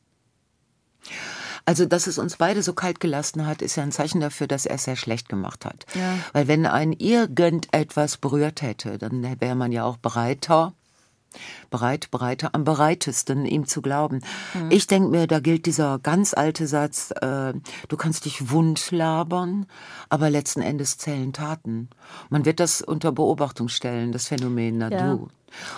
[1.65, 4.67] Also, dass es uns beide so kalt gelassen hat, ist ja ein Zeichen dafür, dass
[4.67, 5.85] er es sehr schlecht gemacht hat.
[5.95, 6.17] Ja.
[6.31, 10.73] Weil wenn ein irgendetwas berührt hätte, dann wäre man ja auch bereiter,
[11.69, 14.21] bereit, bereiter, am bereitesten, ihm zu glauben.
[14.69, 17.53] Ich denke mir, da gilt dieser ganz alte Satz, äh,
[17.87, 19.65] du kannst dich wund labern,
[20.09, 21.89] aber letzten Endes zählen Taten.
[22.29, 25.13] Man wird das unter Beobachtung stellen, das Phänomen, na Ja.
[25.13, 25.27] du.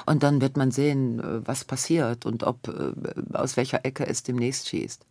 [0.06, 2.92] Und dann wird man sehen, äh, was passiert und ob, äh,
[3.34, 5.06] aus welcher Ecke es demnächst schießt.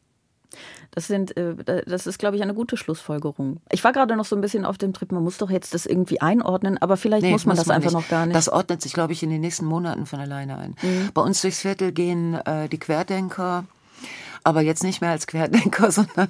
[0.93, 3.61] Das sind, äh, das ist, glaube ich, eine gute Schlussfolgerung.
[3.71, 5.87] Ich war gerade noch so ein bisschen auf dem Trip, man muss doch jetzt das
[5.87, 8.01] irgendwie einordnen, aber vielleicht Nee, muss man das einfach nicht.
[8.01, 8.35] noch gar nicht.
[8.37, 10.75] Das ordnet sich, glaube ich, in den nächsten Monaten von alleine ein.
[10.83, 11.11] Mhm.
[11.13, 13.65] Bei uns durchs Viertel gehen äh, die Querdenker,
[14.47, 16.29] aber jetzt nicht mehr als Querdenker, sondern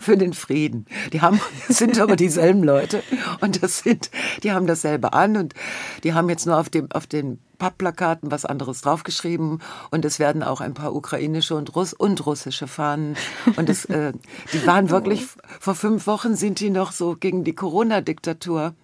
[0.00, 0.86] für den Frieden.
[1.12, 1.38] Die haben,
[1.68, 3.02] sind aber dieselben Leute.
[3.40, 4.10] Und das sind,
[4.42, 5.36] die haben dasselbe an.
[5.36, 5.54] Und
[6.02, 9.60] die haben jetzt nur auf dem, auf den Pappplakaten was anderes draufgeschrieben.
[9.90, 13.16] Und es werden auch ein paar ukrainische und, Russ und russische Fahnen.
[13.56, 14.12] Und es, äh,
[14.54, 15.26] die waren wirklich
[15.60, 18.74] vor fünf Wochen sind die noch so gegen die Corona-Diktatur.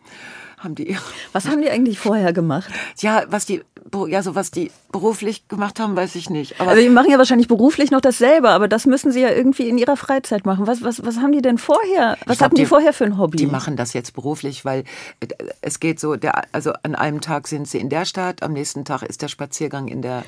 [0.58, 0.94] Haben die
[1.32, 2.70] Was haben die eigentlich vorher gemacht?
[2.98, 3.62] Ja, was die
[4.08, 6.60] ja, so was die beruflich gemacht haben, weiß ich nicht.
[6.60, 9.68] Aber also die machen ja wahrscheinlich beruflich noch dasselbe, aber das müssen sie ja irgendwie
[9.68, 10.66] in ihrer Freizeit machen.
[10.66, 12.16] Was, was, was haben die denn vorher?
[12.26, 13.36] Was glaub, hatten die, die, vorher für ein Hobby?
[13.36, 14.84] Die machen das jetzt beruflich, weil
[15.20, 15.28] äh,
[15.60, 18.84] es geht so, der, also an einem Tag sind sie in der Stadt, am nächsten
[18.84, 20.24] Tag ist der Spaziergang in der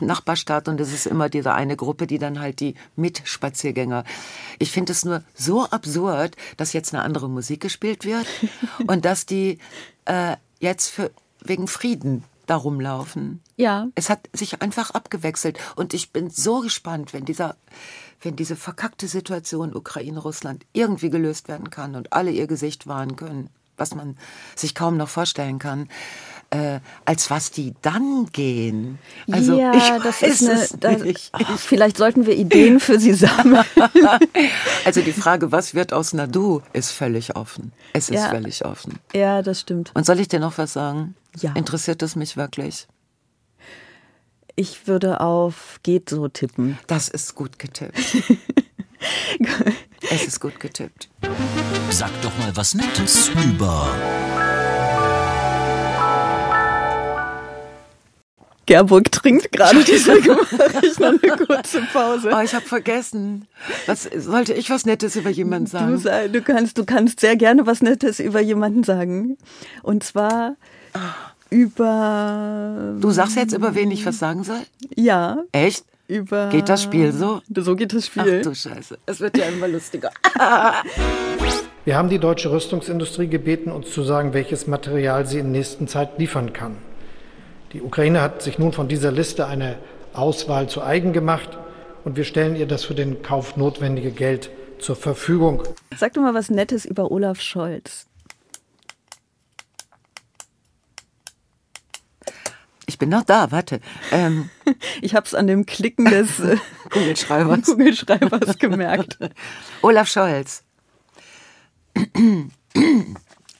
[0.00, 4.04] Nachbarstadt und es ist immer diese eine Gruppe, die dann halt die Mitspaziergänger.
[4.58, 8.26] Ich finde es nur so absurd, dass jetzt eine andere Musik gespielt wird
[8.86, 9.58] und dass die
[10.04, 11.10] äh, jetzt für,
[11.44, 13.40] wegen Frieden da rumlaufen.
[13.56, 13.88] Ja.
[13.94, 17.56] Es hat sich einfach abgewechselt und ich bin so gespannt, wenn dieser
[18.20, 23.48] wenn diese verkackte Situation Ukraine-Russland irgendwie gelöst werden kann und alle ihr Gesicht wahren können,
[23.76, 24.16] was man
[24.54, 25.88] sich kaum noch vorstellen kann,
[26.52, 28.98] äh, als was die dann gehen.
[29.30, 33.64] Also ja, ich das ist eine, das, ach, vielleicht sollten wir Ideen für sie sammeln.
[34.84, 37.72] also die Frage, was wird aus Nadu, ist völlig offen.
[37.94, 38.28] Es ist ja.
[38.28, 38.98] völlig offen.
[39.14, 39.92] Ja, das stimmt.
[39.94, 41.14] Und soll ich dir noch was sagen?
[41.40, 41.52] Ja.
[41.54, 42.86] Interessiert es mich wirklich?
[44.54, 46.78] Ich würde auf geht so tippen.
[46.86, 47.98] Das ist gut getippt.
[50.10, 51.08] es ist gut getippt.
[51.88, 53.88] Sag doch mal was Nettes über
[58.66, 62.30] Gerburg trinkt gerade, deswegen mache ich noch eine kurze Pause.
[62.32, 63.46] Oh, ich habe vergessen.
[63.86, 66.00] Was sollte ich was Nettes über jemanden sagen?
[66.00, 69.36] Du, du, kannst, du kannst sehr gerne was Nettes über jemanden sagen.
[69.82, 70.56] Und zwar
[71.50, 72.94] über.
[73.00, 74.60] Du sagst jetzt, über wen ich was sagen soll?
[74.94, 75.38] Ja.
[75.52, 75.84] Echt?
[76.08, 76.48] Über.
[76.50, 77.40] Geht das Spiel so?
[77.54, 78.40] So geht das Spiel.
[78.40, 78.98] Ach du Scheiße.
[79.06, 80.10] Es wird ja immer lustiger.
[81.84, 86.18] Wir haben die deutsche Rüstungsindustrie gebeten, uns zu sagen, welches Material sie in nächster Zeit
[86.18, 86.76] liefern kann.
[87.72, 89.78] Die Ukraine hat sich nun von dieser Liste eine
[90.12, 91.58] Auswahl zu eigen gemacht
[92.04, 95.62] und wir stellen ihr das für den Kauf notwendige Geld zur Verfügung.
[95.96, 98.06] Sag doch mal was Nettes über Olaf Scholz.
[102.86, 103.80] Ich bin noch da, warte.
[104.10, 104.50] Ähm,
[105.00, 106.58] ich habe es an dem Klicken des äh,
[106.90, 107.62] Kugelschreibers.
[107.64, 109.18] Kugelschreibers gemerkt.
[109.80, 110.62] Olaf Scholz.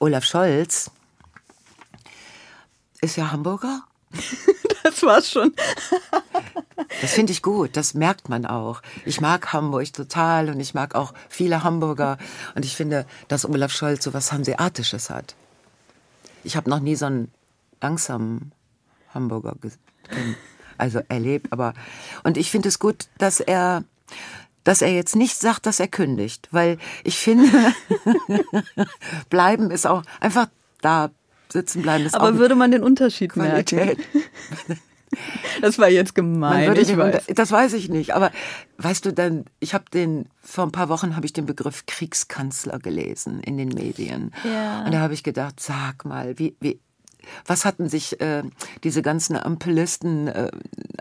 [0.01, 0.91] Olaf Scholz
[3.01, 3.85] ist ja Hamburger
[4.85, 5.55] das war's schon.
[7.01, 8.83] das finde ich gut, das merkt man auch.
[9.05, 12.19] Ich mag Hamburg total und ich mag auch viele Hamburger
[12.55, 15.35] und ich finde, dass Olaf Scholz so was Hanseatisches hat.
[16.45, 17.33] Ich habe noch nie so einen
[17.81, 18.53] langsamen
[19.15, 19.55] Hamburger
[20.79, 21.75] also erlebt, aber
[22.25, 23.85] und ich finde es gut, dass er
[24.65, 27.49] dass er jetzt nicht sagt, dass er kündigt, weil ich finde,
[29.31, 30.47] bleiben ist auch einfach
[30.81, 31.11] da
[31.53, 32.05] sitzen bleiben.
[32.05, 33.99] Ist Aber würde man den Unterschied Qualität.
[33.99, 34.81] merken?
[35.61, 36.75] Das war jetzt gemein.
[36.75, 37.27] Ich weiß.
[37.35, 38.15] Das weiß ich nicht.
[38.15, 38.31] Aber
[38.79, 42.79] weißt du dann, ich habe den, vor ein paar Wochen habe ich den Begriff Kriegskanzler
[42.79, 44.33] gelesen in den Medien.
[44.45, 44.85] Ja.
[44.85, 46.81] Und da habe ich gedacht, sag mal, wie, wie,
[47.47, 48.43] was hatten sich äh,
[48.85, 50.51] diese ganzen Ampelisten äh,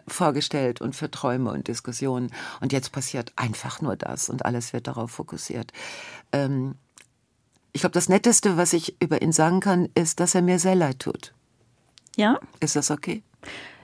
[0.07, 2.31] vorgestellt und für Träume und Diskussionen?
[2.59, 5.71] Und jetzt passiert einfach nur das und alles wird darauf fokussiert.
[6.31, 6.75] Ähm,
[7.73, 10.75] ich glaube, das Netteste, was ich über ihn sagen kann, ist, dass er mir sehr
[10.75, 11.33] leid tut.
[12.15, 12.39] Ja?
[12.59, 13.23] Ist das okay?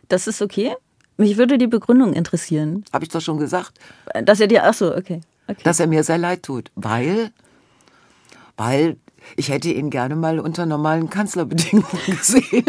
[0.09, 0.75] Das ist okay.
[1.17, 2.83] Mich würde die Begründung interessieren.
[2.93, 3.73] Habe ich doch schon gesagt.
[4.23, 5.21] Dass er dir, ach so, okay.
[5.47, 5.61] okay.
[5.63, 7.31] Dass er mir sehr leid tut, weil,
[8.55, 8.97] weil
[9.35, 12.65] ich hätte ihn gerne mal unter normalen Kanzlerbedingungen gesehen.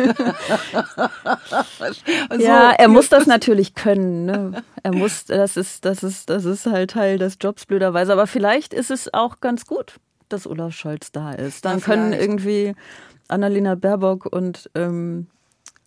[2.28, 4.24] also, ja, er muss das natürlich können.
[4.24, 4.62] Ne?
[4.82, 8.12] Er muss, das ist, das ist, das ist halt Teil des Jobs blöderweise.
[8.12, 9.96] Aber vielleicht ist es auch ganz gut
[10.28, 11.64] dass Olaf Scholz da ist.
[11.64, 12.74] Dann ja, können irgendwie
[13.28, 15.28] Annalena Baerbock und ähm,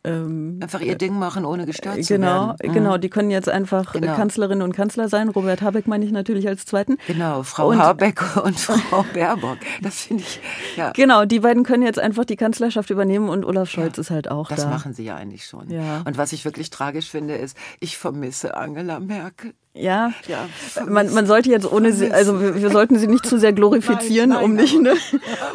[0.03, 2.57] ähm, einfach ihr Ding machen, ohne gestört genau, zu werden.
[2.59, 2.97] Genau, genau.
[2.97, 4.15] Die können jetzt einfach genau.
[4.15, 5.29] Kanzlerinnen und Kanzler sein.
[5.29, 6.97] Robert Habeck meine ich natürlich als Zweiten.
[7.05, 9.59] Genau, Frau und, Habeck und Frau Baerbock.
[9.81, 10.39] Das finde ich,
[10.75, 10.91] ja.
[10.93, 14.31] Genau, die beiden können jetzt einfach die Kanzlerschaft übernehmen und Olaf Scholz ja, ist halt
[14.31, 14.63] auch das da.
[14.65, 15.69] Das machen sie ja eigentlich schon.
[15.69, 16.01] Ja.
[16.05, 19.53] Und was ich wirklich tragisch finde, ist, ich vermisse Angela Merkel.
[19.73, 20.49] Ja, ja
[20.85, 24.29] man, man sollte jetzt ohne sie, also wir, wir sollten sie nicht zu sehr glorifizieren,
[24.29, 24.95] nein, nein, um nicht, ne,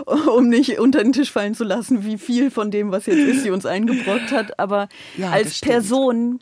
[0.36, 3.42] um nicht unter den Tisch fallen zu lassen, wie viel von dem, was jetzt ist,
[3.42, 4.58] sie uns eingebrockt hat.
[4.58, 4.88] Aber
[5.18, 6.40] ja, als Person,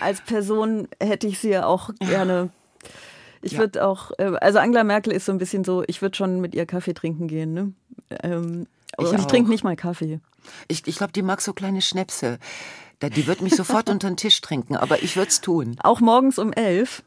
[0.00, 2.50] als Person hätte ich sie ja auch gerne.
[3.42, 3.58] Ich ja.
[3.58, 6.54] würde auch, äh, also Angela Merkel ist so ein bisschen so, ich würde schon mit
[6.54, 7.72] ihr Kaffee trinken gehen, ne?
[8.22, 8.66] Ähm,
[8.98, 10.20] ich und ich trinke nicht mal Kaffee.
[10.68, 12.38] Ich, ich glaube, die mag so kleine Schnäpse.
[13.10, 15.76] Die wird mich sofort unter den Tisch trinken, aber ich würde es tun.
[15.82, 17.02] Auch morgens um elf?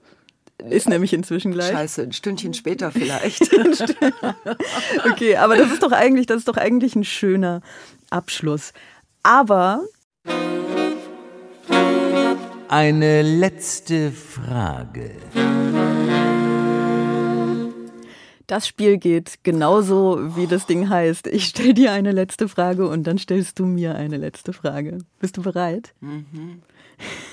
[0.70, 1.72] Ist nämlich inzwischen gleich.
[1.72, 3.44] Scheiße, ein Stündchen später vielleicht.
[5.12, 7.62] okay, aber das ist doch eigentlich, das ist doch eigentlich ein schöner
[8.10, 8.74] Abschluss.
[9.22, 9.84] Aber
[12.70, 15.12] eine letzte Frage.
[18.48, 21.28] Das Spiel geht genauso, wie das Ding heißt.
[21.28, 25.00] Ich stelle dir eine letzte Frage und dann stellst du mir eine letzte Frage.
[25.20, 25.94] Bist du bereit?
[26.00, 26.62] Mhm.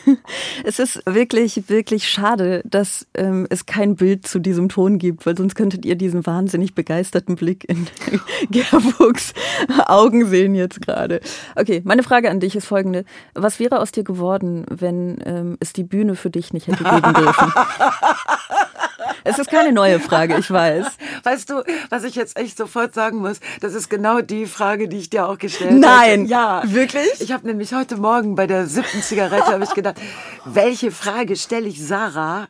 [0.64, 5.36] Es ist wirklich, wirklich schade, dass ähm, es kein Bild zu diesem Ton gibt, weil
[5.36, 7.86] sonst könntet ihr diesen wahnsinnig begeisterten Blick in
[8.50, 9.32] Gerburgs
[9.86, 11.20] Augen sehen jetzt gerade.
[11.56, 13.04] Okay, meine Frage an dich ist folgende.
[13.34, 17.14] Was wäre aus dir geworden, wenn ähm, es die Bühne für dich nicht hätte geben
[17.14, 17.52] dürfen?
[19.24, 20.86] Es ist keine neue Frage, ich weiß.
[21.22, 23.40] Weißt du, was ich jetzt echt sofort sagen muss?
[23.60, 25.80] Das ist genau die Frage, die ich dir auch gestellt habe.
[25.80, 27.20] Nein, ja, wirklich?
[27.20, 29.96] Ich habe nämlich heute Morgen bei der siebten Zigarette habe ich gedacht,
[30.44, 32.48] welche Frage stelle ich Sarah?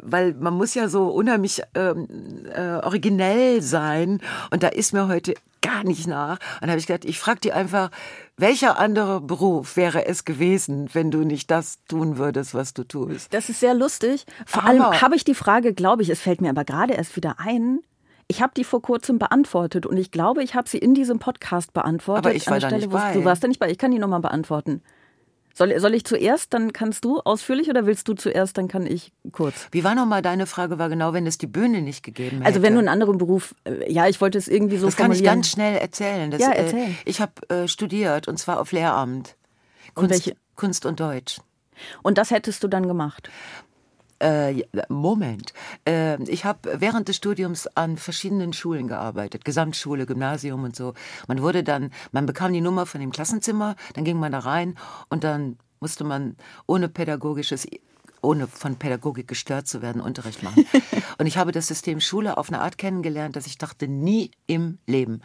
[0.00, 2.08] Weil man muss ja so unheimlich ähm,
[2.54, 4.20] äh, originell sein
[4.50, 6.38] und da ist mir heute gar nicht nach.
[6.60, 7.90] Und da habe ich gedacht, ich frage die einfach,
[8.36, 13.32] welcher andere Beruf wäre es gewesen, wenn du nicht das tun würdest, was du tust?
[13.34, 14.24] Das ist sehr lustig.
[14.46, 17.16] Vor aber allem habe ich die Frage, glaube ich, es fällt mir aber gerade erst
[17.16, 17.80] wieder ein.
[18.28, 21.72] Ich habe die vor kurzem beantwortet und ich glaube, ich habe sie in diesem Podcast
[21.72, 22.26] beantwortet.
[22.26, 23.12] Aber ich war an der Stelle, nicht bei.
[23.12, 23.68] Du warst da nicht bei.
[23.70, 24.82] Ich kann die nochmal beantworten.
[25.54, 29.12] Soll, soll ich zuerst, dann kannst du ausführlich oder willst du zuerst, dann kann ich
[29.32, 29.68] kurz?
[29.72, 32.46] Wie war nochmal deine Frage, war genau, wenn es die Bühne nicht gegeben hätte?
[32.46, 35.12] Also wenn du einen anderen Beruf, äh, ja, ich wollte es irgendwie so Das kann
[35.12, 36.30] ich ganz schnell erzählen.
[36.30, 36.90] Das, ja, erzähl.
[36.90, 39.36] Äh, ich habe äh, studiert und zwar auf Lehramt.
[39.94, 40.36] Kunst, und?
[40.56, 41.40] Kunst und Deutsch.
[42.02, 43.30] Und das hättest du dann gemacht?
[44.20, 45.54] Äh, Moment.
[45.86, 50.94] Äh, ich habe während des Studiums an verschiedenen Schulen gearbeitet, Gesamtschule, Gymnasium und so.
[51.26, 54.76] Man wurde dann, man bekam die Nummer von dem Klassenzimmer, dann ging man da rein
[55.08, 57.66] und dann musste man ohne pädagogisches
[58.22, 60.66] ohne von Pädagogik gestört zu werden, Unterricht machen.
[61.18, 64.76] Und ich habe das System Schule auf eine Art kennengelernt, dass ich dachte, nie im
[64.86, 65.22] Leben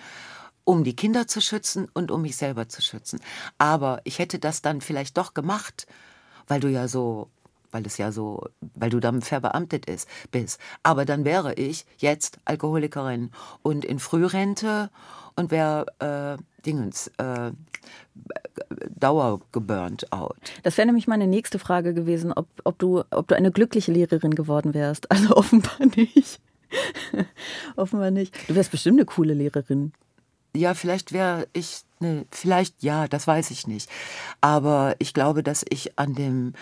[0.66, 3.20] um die Kinder zu schützen und um mich selber zu schützen.
[3.60, 5.86] Aber ich hätte das dann vielleicht doch gemacht,
[6.48, 7.30] weil du ja so
[7.76, 8.42] weil es ja so,
[8.74, 10.62] weil du dann verbeamtet ist, bist.
[10.82, 13.32] Aber dann wäre ich jetzt Alkoholikerin
[13.64, 14.90] und in Frührente
[15.36, 17.52] und wäre äh, Dingens äh,
[18.98, 20.38] Dauer geburnt out.
[20.64, 24.36] Das wäre nämlich meine nächste Frage gewesen, ob, ob, du, ob du eine glückliche Lehrerin
[24.36, 25.12] geworden wärst.
[25.16, 26.40] Also offenbar nicht.
[27.76, 28.34] offenbar nicht.
[28.50, 29.92] Du wärst bestimmt eine coole Lehrerin.
[30.56, 33.90] Ja, vielleicht wäre ich, ne, vielleicht ja, das weiß ich nicht.
[34.40, 36.54] Aber ich glaube, dass ich an dem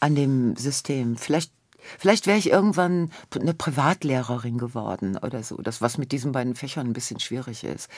[0.00, 1.16] an dem System.
[1.16, 1.52] Vielleicht
[1.98, 6.86] Vielleicht wäre ich irgendwann eine Privatlehrerin geworden oder so, das was mit diesen beiden Fächern
[6.86, 7.88] ein bisschen schwierig ist.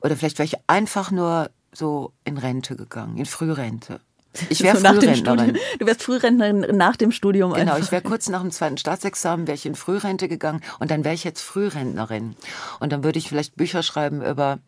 [0.00, 4.00] Oder vielleicht wäre ich einfach nur so in Rente gegangen, in Frührente.
[4.48, 5.58] Ich wäre so Frührentnerin.
[5.78, 7.52] Du wärst Frührentnerin nach dem Studium.
[7.52, 7.84] Genau, einfach.
[7.84, 11.14] ich wäre kurz nach dem zweiten Staatsexamen wäre ich in Frührente gegangen und dann wäre
[11.14, 12.36] ich jetzt Frührentnerin
[12.80, 14.58] und dann würde ich vielleicht Bücher schreiben über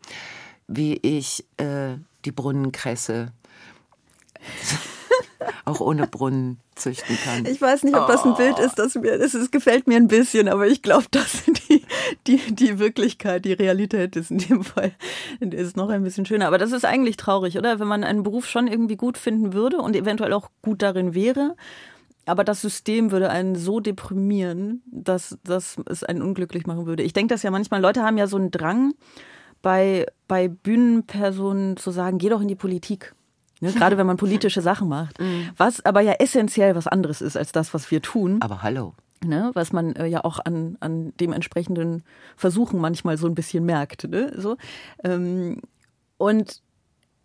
[0.67, 3.31] wie ich äh, die Brunnenkresse
[5.65, 7.45] auch ohne Brunnen züchten kann.
[7.45, 10.47] Ich weiß nicht, ob das ein Bild ist, das mir, ist, gefällt mir ein bisschen,
[10.47, 11.83] aber ich glaube, dass die,
[12.27, 14.91] die, die Wirklichkeit, die Realität ist in dem Fall,
[15.39, 16.47] ist noch ein bisschen schöner.
[16.47, 17.79] Aber das ist eigentlich traurig, oder?
[17.79, 21.55] Wenn man einen Beruf schon irgendwie gut finden würde und eventuell auch gut darin wäre,
[22.25, 27.03] aber das System würde einen so deprimieren, dass, dass es einen unglücklich machen würde.
[27.03, 28.93] Ich denke das ja manchmal, Leute haben ja so einen Drang,
[29.61, 33.13] bei, bei Bühnenpersonen zu sagen, geh doch in die Politik.
[33.61, 35.19] Ne, gerade wenn man politische Sachen macht.
[35.29, 35.49] Mhm.
[35.57, 38.37] Was aber ja essentiell was anderes ist als das, was wir tun.
[38.41, 38.93] Aber hallo.
[39.23, 42.03] Ne, was man äh, ja auch an, an dem entsprechenden
[42.37, 44.07] Versuchen manchmal so ein bisschen merkt.
[44.07, 44.31] Ne?
[44.37, 44.55] So.
[45.03, 45.61] Ähm,
[46.17, 46.61] und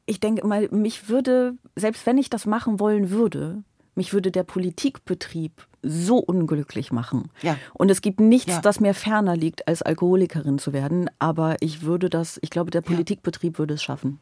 [0.07, 3.63] ich denke mal, mich würde, selbst wenn ich das machen wollen würde,
[3.95, 7.31] mich würde der Politikbetrieb so unglücklich machen.
[7.43, 7.57] Ja.
[7.75, 8.61] Und es gibt nichts, ja.
[8.61, 11.09] das mir ferner liegt, als Alkoholikerin zu werden.
[11.19, 14.19] Aber ich würde das, ich glaube, der Politikbetrieb würde es schaffen.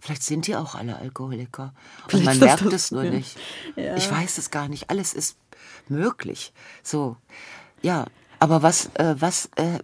[0.00, 1.72] Vielleicht sind die auch alle Alkoholiker.
[2.12, 3.10] Und man merkt es nur ja.
[3.10, 3.36] nicht.
[3.76, 3.96] Ja.
[3.96, 4.90] Ich weiß es gar nicht.
[4.90, 5.36] Alles ist
[5.88, 6.52] möglich.
[6.82, 7.16] So,
[7.82, 8.06] ja.
[8.38, 9.78] Aber was, äh, was, äh,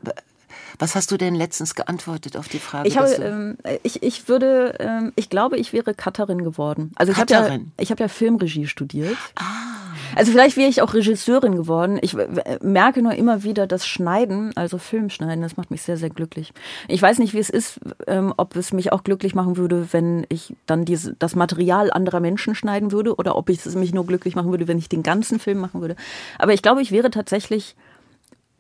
[0.79, 2.89] was hast du denn letztens geantwortet auf die Frage?
[2.89, 6.93] Ich, habe, ähm, ich, ich würde, ähm, ich glaube, ich wäre Cutterin geworden.
[6.97, 9.17] Also ich habe ja, ich habe ja Filmregie studiert.
[9.37, 9.88] Ah.
[10.15, 11.99] Also vielleicht wäre ich auch Regisseurin geworden.
[12.03, 12.17] Ich
[12.61, 16.53] merke nur immer wieder das Schneiden, also Filmschneiden, das macht mich sehr, sehr glücklich.
[16.89, 20.27] Ich weiß nicht, wie es ist, ähm, ob es mich auch glücklich machen würde, wenn
[20.29, 24.35] ich dann diese, das Material anderer Menschen schneiden würde oder ob es mich nur glücklich
[24.35, 25.97] machen würde, wenn ich den ganzen Film machen würde.
[26.39, 27.77] Aber ich glaube, ich wäre tatsächlich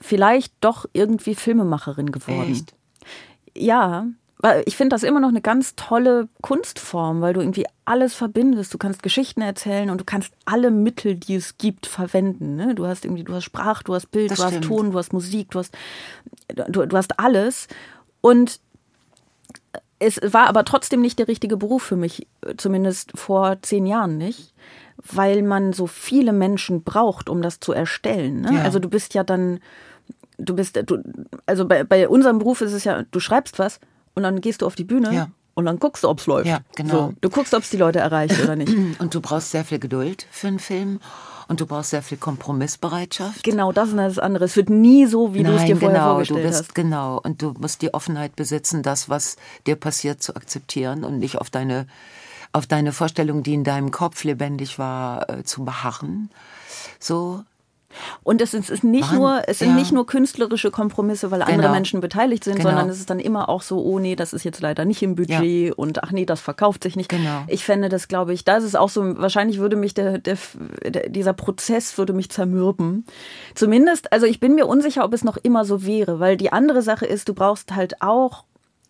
[0.00, 2.52] vielleicht doch irgendwie Filmemacherin geworden.
[2.52, 2.74] Echt?
[3.56, 4.06] Ja,
[4.66, 8.72] ich finde das immer noch eine ganz tolle Kunstform, weil du irgendwie alles verbindest.
[8.72, 12.54] Du kannst Geschichten erzählen und du kannst alle Mittel, die es gibt, verwenden.
[12.54, 12.74] Ne?
[12.76, 14.64] Du hast irgendwie, du hast Sprach, du hast Bild, das du stimmt.
[14.64, 15.76] hast Ton, du hast Musik, du hast,
[16.68, 17.66] du, du hast alles.
[18.20, 18.60] Und
[19.98, 24.54] es war aber trotzdem nicht der richtige Beruf für mich, zumindest vor zehn Jahren nicht,
[24.98, 28.42] weil man so viele Menschen braucht, um das zu erstellen.
[28.42, 28.54] Ne?
[28.54, 28.62] Ja.
[28.62, 29.58] Also du bist ja dann,
[30.36, 31.02] du bist, du,
[31.46, 33.80] also bei, bei unserem Beruf ist es ja, du schreibst was
[34.18, 35.30] und dann gehst du auf die Bühne ja.
[35.54, 36.48] und dann guckst du, ob es läuft.
[36.48, 36.92] Ja, genau.
[36.92, 38.74] So, du guckst, ob es die Leute erreicht oder nicht.
[38.98, 40.98] Und du brauchst sehr viel Geduld für einen Film.
[41.46, 43.44] Und du brauchst sehr viel Kompromissbereitschaft.
[43.44, 44.44] Genau, das ist das andere.
[44.44, 46.74] Es wird nie so, wie du es dir vorher genau, vorgestellt du bist, hast.
[46.74, 51.38] Genau, und du musst die Offenheit besitzen, das, was dir passiert, zu akzeptieren und nicht
[51.38, 51.86] auf deine,
[52.52, 56.28] auf deine Vorstellung, die in deinem Kopf lebendig war, äh, zu beharren.
[56.98, 57.44] So,
[58.22, 59.74] und es ist, nicht Mann, nur, es sind ja.
[59.74, 61.52] nicht nur künstlerische Kompromisse, weil genau.
[61.52, 62.70] andere Menschen beteiligt sind, genau.
[62.70, 65.14] sondern es ist dann immer auch so, oh nee, das ist jetzt leider nicht im
[65.14, 65.72] Budget ja.
[65.74, 67.08] und ach nee, das verkauft sich nicht.
[67.08, 67.44] Genau.
[67.46, 70.36] Ich fände das, glaube ich, da ist es auch so, wahrscheinlich würde mich der, der,
[70.84, 73.04] der, dieser Prozess würde mich zermürben.
[73.54, 76.82] Zumindest, also ich bin mir unsicher, ob es noch immer so wäre, weil die andere
[76.82, 78.44] Sache ist, du brauchst halt auch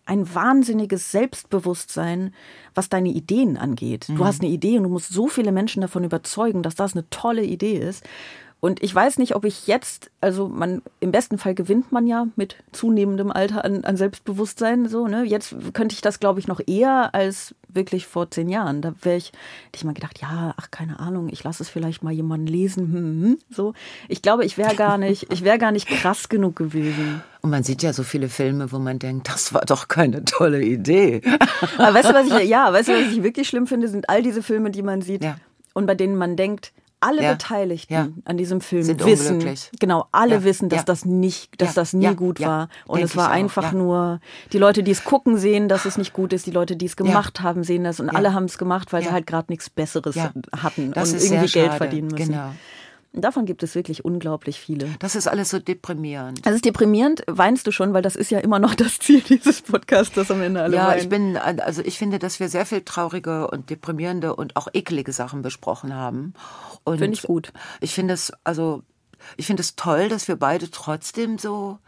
[0.09, 2.33] ein wahnsinniges Selbstbewusstsein,
[2.73, 4.09] was deine Ideen angeht.
[4.09, 4.15] Mhm.
[4.15, 7.07] Du hast eine Idee und du musst so viele Menschen davon überzeugen, dass das eine
[7.11, 8.03] tolle Idee ist.
[8.61, 12.27] Und ich weiß nicht, ob ich jetzt, also man, im besten Fall gewinnt man ja
[12.35, 15.23] mit zunehmendem Alter an, an Selbstbewusstsein, so, ne?
[15.23, 18.81] Jetzt könnte ich das, glaube ich, noch eher als wirklich vor zehn Jahren.
[18.81, 22.03] Da wäre ich, hätte ich mal gedacht, ja, ach, keine Ahnung, ich lasse es vielleicht
[22.03, 23.73] mal jemanden lesen, hm, hm, hm, so.
[24.09, 27.21] Ich glaube, ich wäre gar nicht, ich wäre gar nicht krass genug gewesen.
[27.41, 30.61] Und man sieht ja so viele Filme, wo man denkt, das war doch keine tolle
[30.61, 31.21] Idee.
[31.77, 34.21] Aber weißt du, was ich, ja, weißt du, was ich wirklich schlimm finde, sind all
[34.21, 35.37] diese Filme, die man sieht ja.
[35.73, 37.31] und bei denen man denkt, alle ja.
[37.31, 38.07] Beteiligten ja.
[38.25, 39.71] an diesem Film Sind wissen, unglücklich.
[39.79, 40.43] genau, alle ja.
[40.43, 42.69] wissen, dass das nicht, dass das nie gut war.
[42.87, 44.19] Und es war einfach nur,
[44.51, 46.45] die Leute, die es gucken, sehen, dass es nicht gut ist.
[46.45, 47.99] Die Leute, die es gemacht haben, sehen das.
[47.99, 51.51] Und alle haben es gemacht, weil sie halt gerade nichts Besseres hatten das und irgendwie
[51.51, 52.31] Geld verdienen müssen.
[52.31, 52.51] Genau.
[53.11, 54.87] Und davon gibt es wirklich unglaublich viele.
[54.99, 56.45] Das ist alles so deprimierend.
[56.45, 57.23] Das ist deprimierend.
[57.27, 60.41] Weinst du schon, weil das ist ja immer noch das Ziel dieses Podcasts, dass am
[60.43, 60.99] Ende alle Ja, weinen.
[61.01, 65.11] ich bin, also ich finde, dass wir sehr viel traurige und deprimierende und auch ekelige
[65.11, 66.33] Sachen besprochen haben.
[66.85, 67.51] Finde ich gut.
[67.81, 68.83] Ich finde es, also,
[69.37, 71.79] ich finde es toll, dass wir beide trotzdem so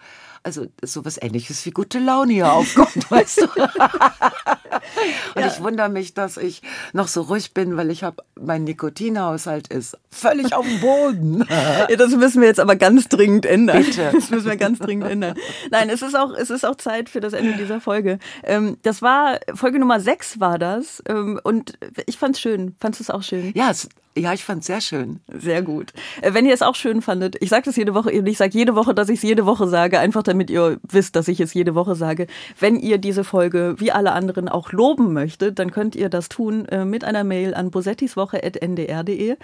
[0.43, 3.43] also sowas ähnliches wie gute Laune hier aufkommt, weißt du.
[5.35, 5.47] und ja.
[5.47, 6.61] ich wundere mich, dass ich
[6.93, 11.45] noch so ruhig bin, weil ich habe, mein Nikotinhaushalt ist völlig auf dem Boden.
[11.89, 13.83] ja, das müssen wir jetzt aber ganz dringend ändern.
[13.83, 14.11] Bitte.
[14.13, 15.35] Das müssen wir ganz dringend ändern.
[15.69, 18.19] Nein, es ist auch, es ist auch Zeit für das Ende dieser Folge.
[18.43, 21.03] Ähm, das war, Folge Nummer 6 war das.
[21.07, 22.75] Ähm, und ich fand's schön.
[22.79, 23.51] Fandst du es auch schön?
[23.55, 25.21] Ja, es ja, ich fand's sehr schön.
[25.33, 25.93] Sehr gut.
[26.21, 28.75] Äh, wenn ihr es auch schön fandet, ich sage das jede Woche, ich sage jede
[28.75, 31.75] Woche, dass ich es jede Woche sage, einfach damit ihr wisst, dass ich es jede
[31.75, 32.27] Woche sage.
[32.59, 36.65] Wenn ihr diese Folge wie alle anderen auch loben möchtet, dann könnt ihr das tun
[36.65, 39.37] äh, mit einer Mail an bosettiswoche.ndr.de.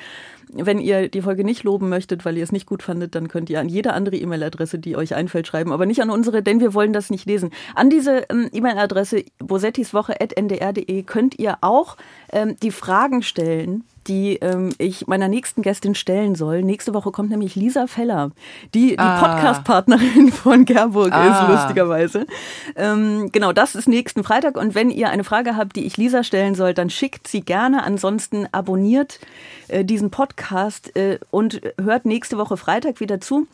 [0.49, 3.49] Wenn ihr die Folge nicht loben möchtet, weil ihr es nicht gut fandet, dann könnt
[3.49, 6.74] ihr an jede andere E-Mail-Adresse, die euch einfällt, schreiben, aber nicht an unsere, denn wir
[6.74, 7.51] wollen das nicht lesen.
[7.76, 11.97] An diese ähm, E-Mail-Adresse bosettiswoche.ndr.de könnt ihr auch
[12.32, 16.64] ähm, die Fragen stellen, die ähm, ich meiner nächsten Gästin stellen soll.
[16.64, 18.32] Nächste Woche kommt nämlich Lisa Feller,
[18.74, 19.20] die die ah.
[19.20, 21.28] Podcast-Partnerin von Gerburg ah.
[21.28, 22.26] ist, lustigerweise.
[22.76, 24.58] Ähm, genau, das ist nächsten Freitag.
[24.58, 27.84] Und wenn ihr eine Frage habt, die ich Lisa stellen soll, dann schickt sie gerne.
[27.84, 29.20] Ansonsten abonniert
[29.68, 33.47] äh, diesen Podcast äh, und hört nächste Woche Freitag wieder zu.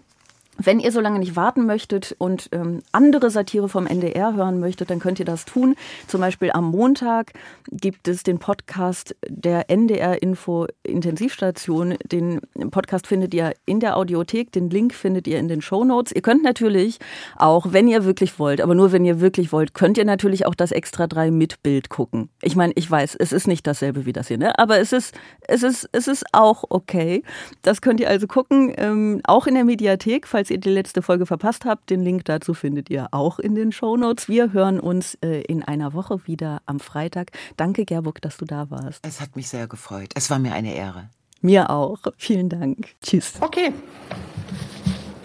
[0.58, 4.90] Wenn ihr so lange nicht warten möchtet und ähm, andere Satire vom NDR hören möchtet,
[4.90, 5.76] dann könnt ihr das tun.
[6.08, 7.34] Zum Beispiel am Montag
[7.72, 11.96] gibt es den Podcast der NDR Info Intensivstation.
[12.06, 14.52] Den Podcast findet ihr in der Audiothek.
[14.52, 16.14] Den Link findet ihr in den Show Notes.
[16.14, 17.00] Ihr könnt natürlich
[17.36, 20.56] auch, wenn ihr wirklich wollt, aber nur wenn ihr wirklich wollt, könnt ihr natürlich auch
[20.56, 22.30] das Extra 3 mit Bild gucken.
[22.42, 24.58] Ich meine, ich weiß, es ist nicht dasselbe wie das hier, ne?
[24.60, 25.16] aber es ist,
[25.48, 27.24] es ist, es ist auch okay.
[27.64, 31.02] Das könnt ihr also gucken, ähm, auch in der Mediathek, falls falls ihr die letzte
[31.02, 34.28] Folge verpasst habt, den Link dazu findet ihr auch in den Show Notes.
[34.28, 37.32] Wir hören uns äh, in einer Woche wieder am Freitag.
[37.56, 39.08] Danke, Gerburg, dass du da warst.
[39.08, 40.10] Es hat mich sehr gefreut.
[40.16, 41.10] Es war mir eine Ehre.
[41.40, 42.00] Mir auch.
[42.18, 42.90] Vielen Dank.
[43.02, 43.36] Tschüss.
[43.40, 43.72] Okay.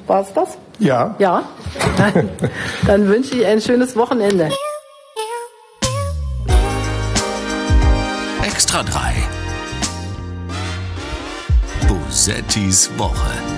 [0.06, 0.56] War es das?
[0.78, 1.16] Ja.
[1.18, 1.42] Ja.
[1.96, 2.28] Dann,
[2.86, 4.50] dann wünsche ich ein schönes Wochenende.
[8.44, 9.14] Extra 3.
[11.88, 13.57] Bosettis Woche.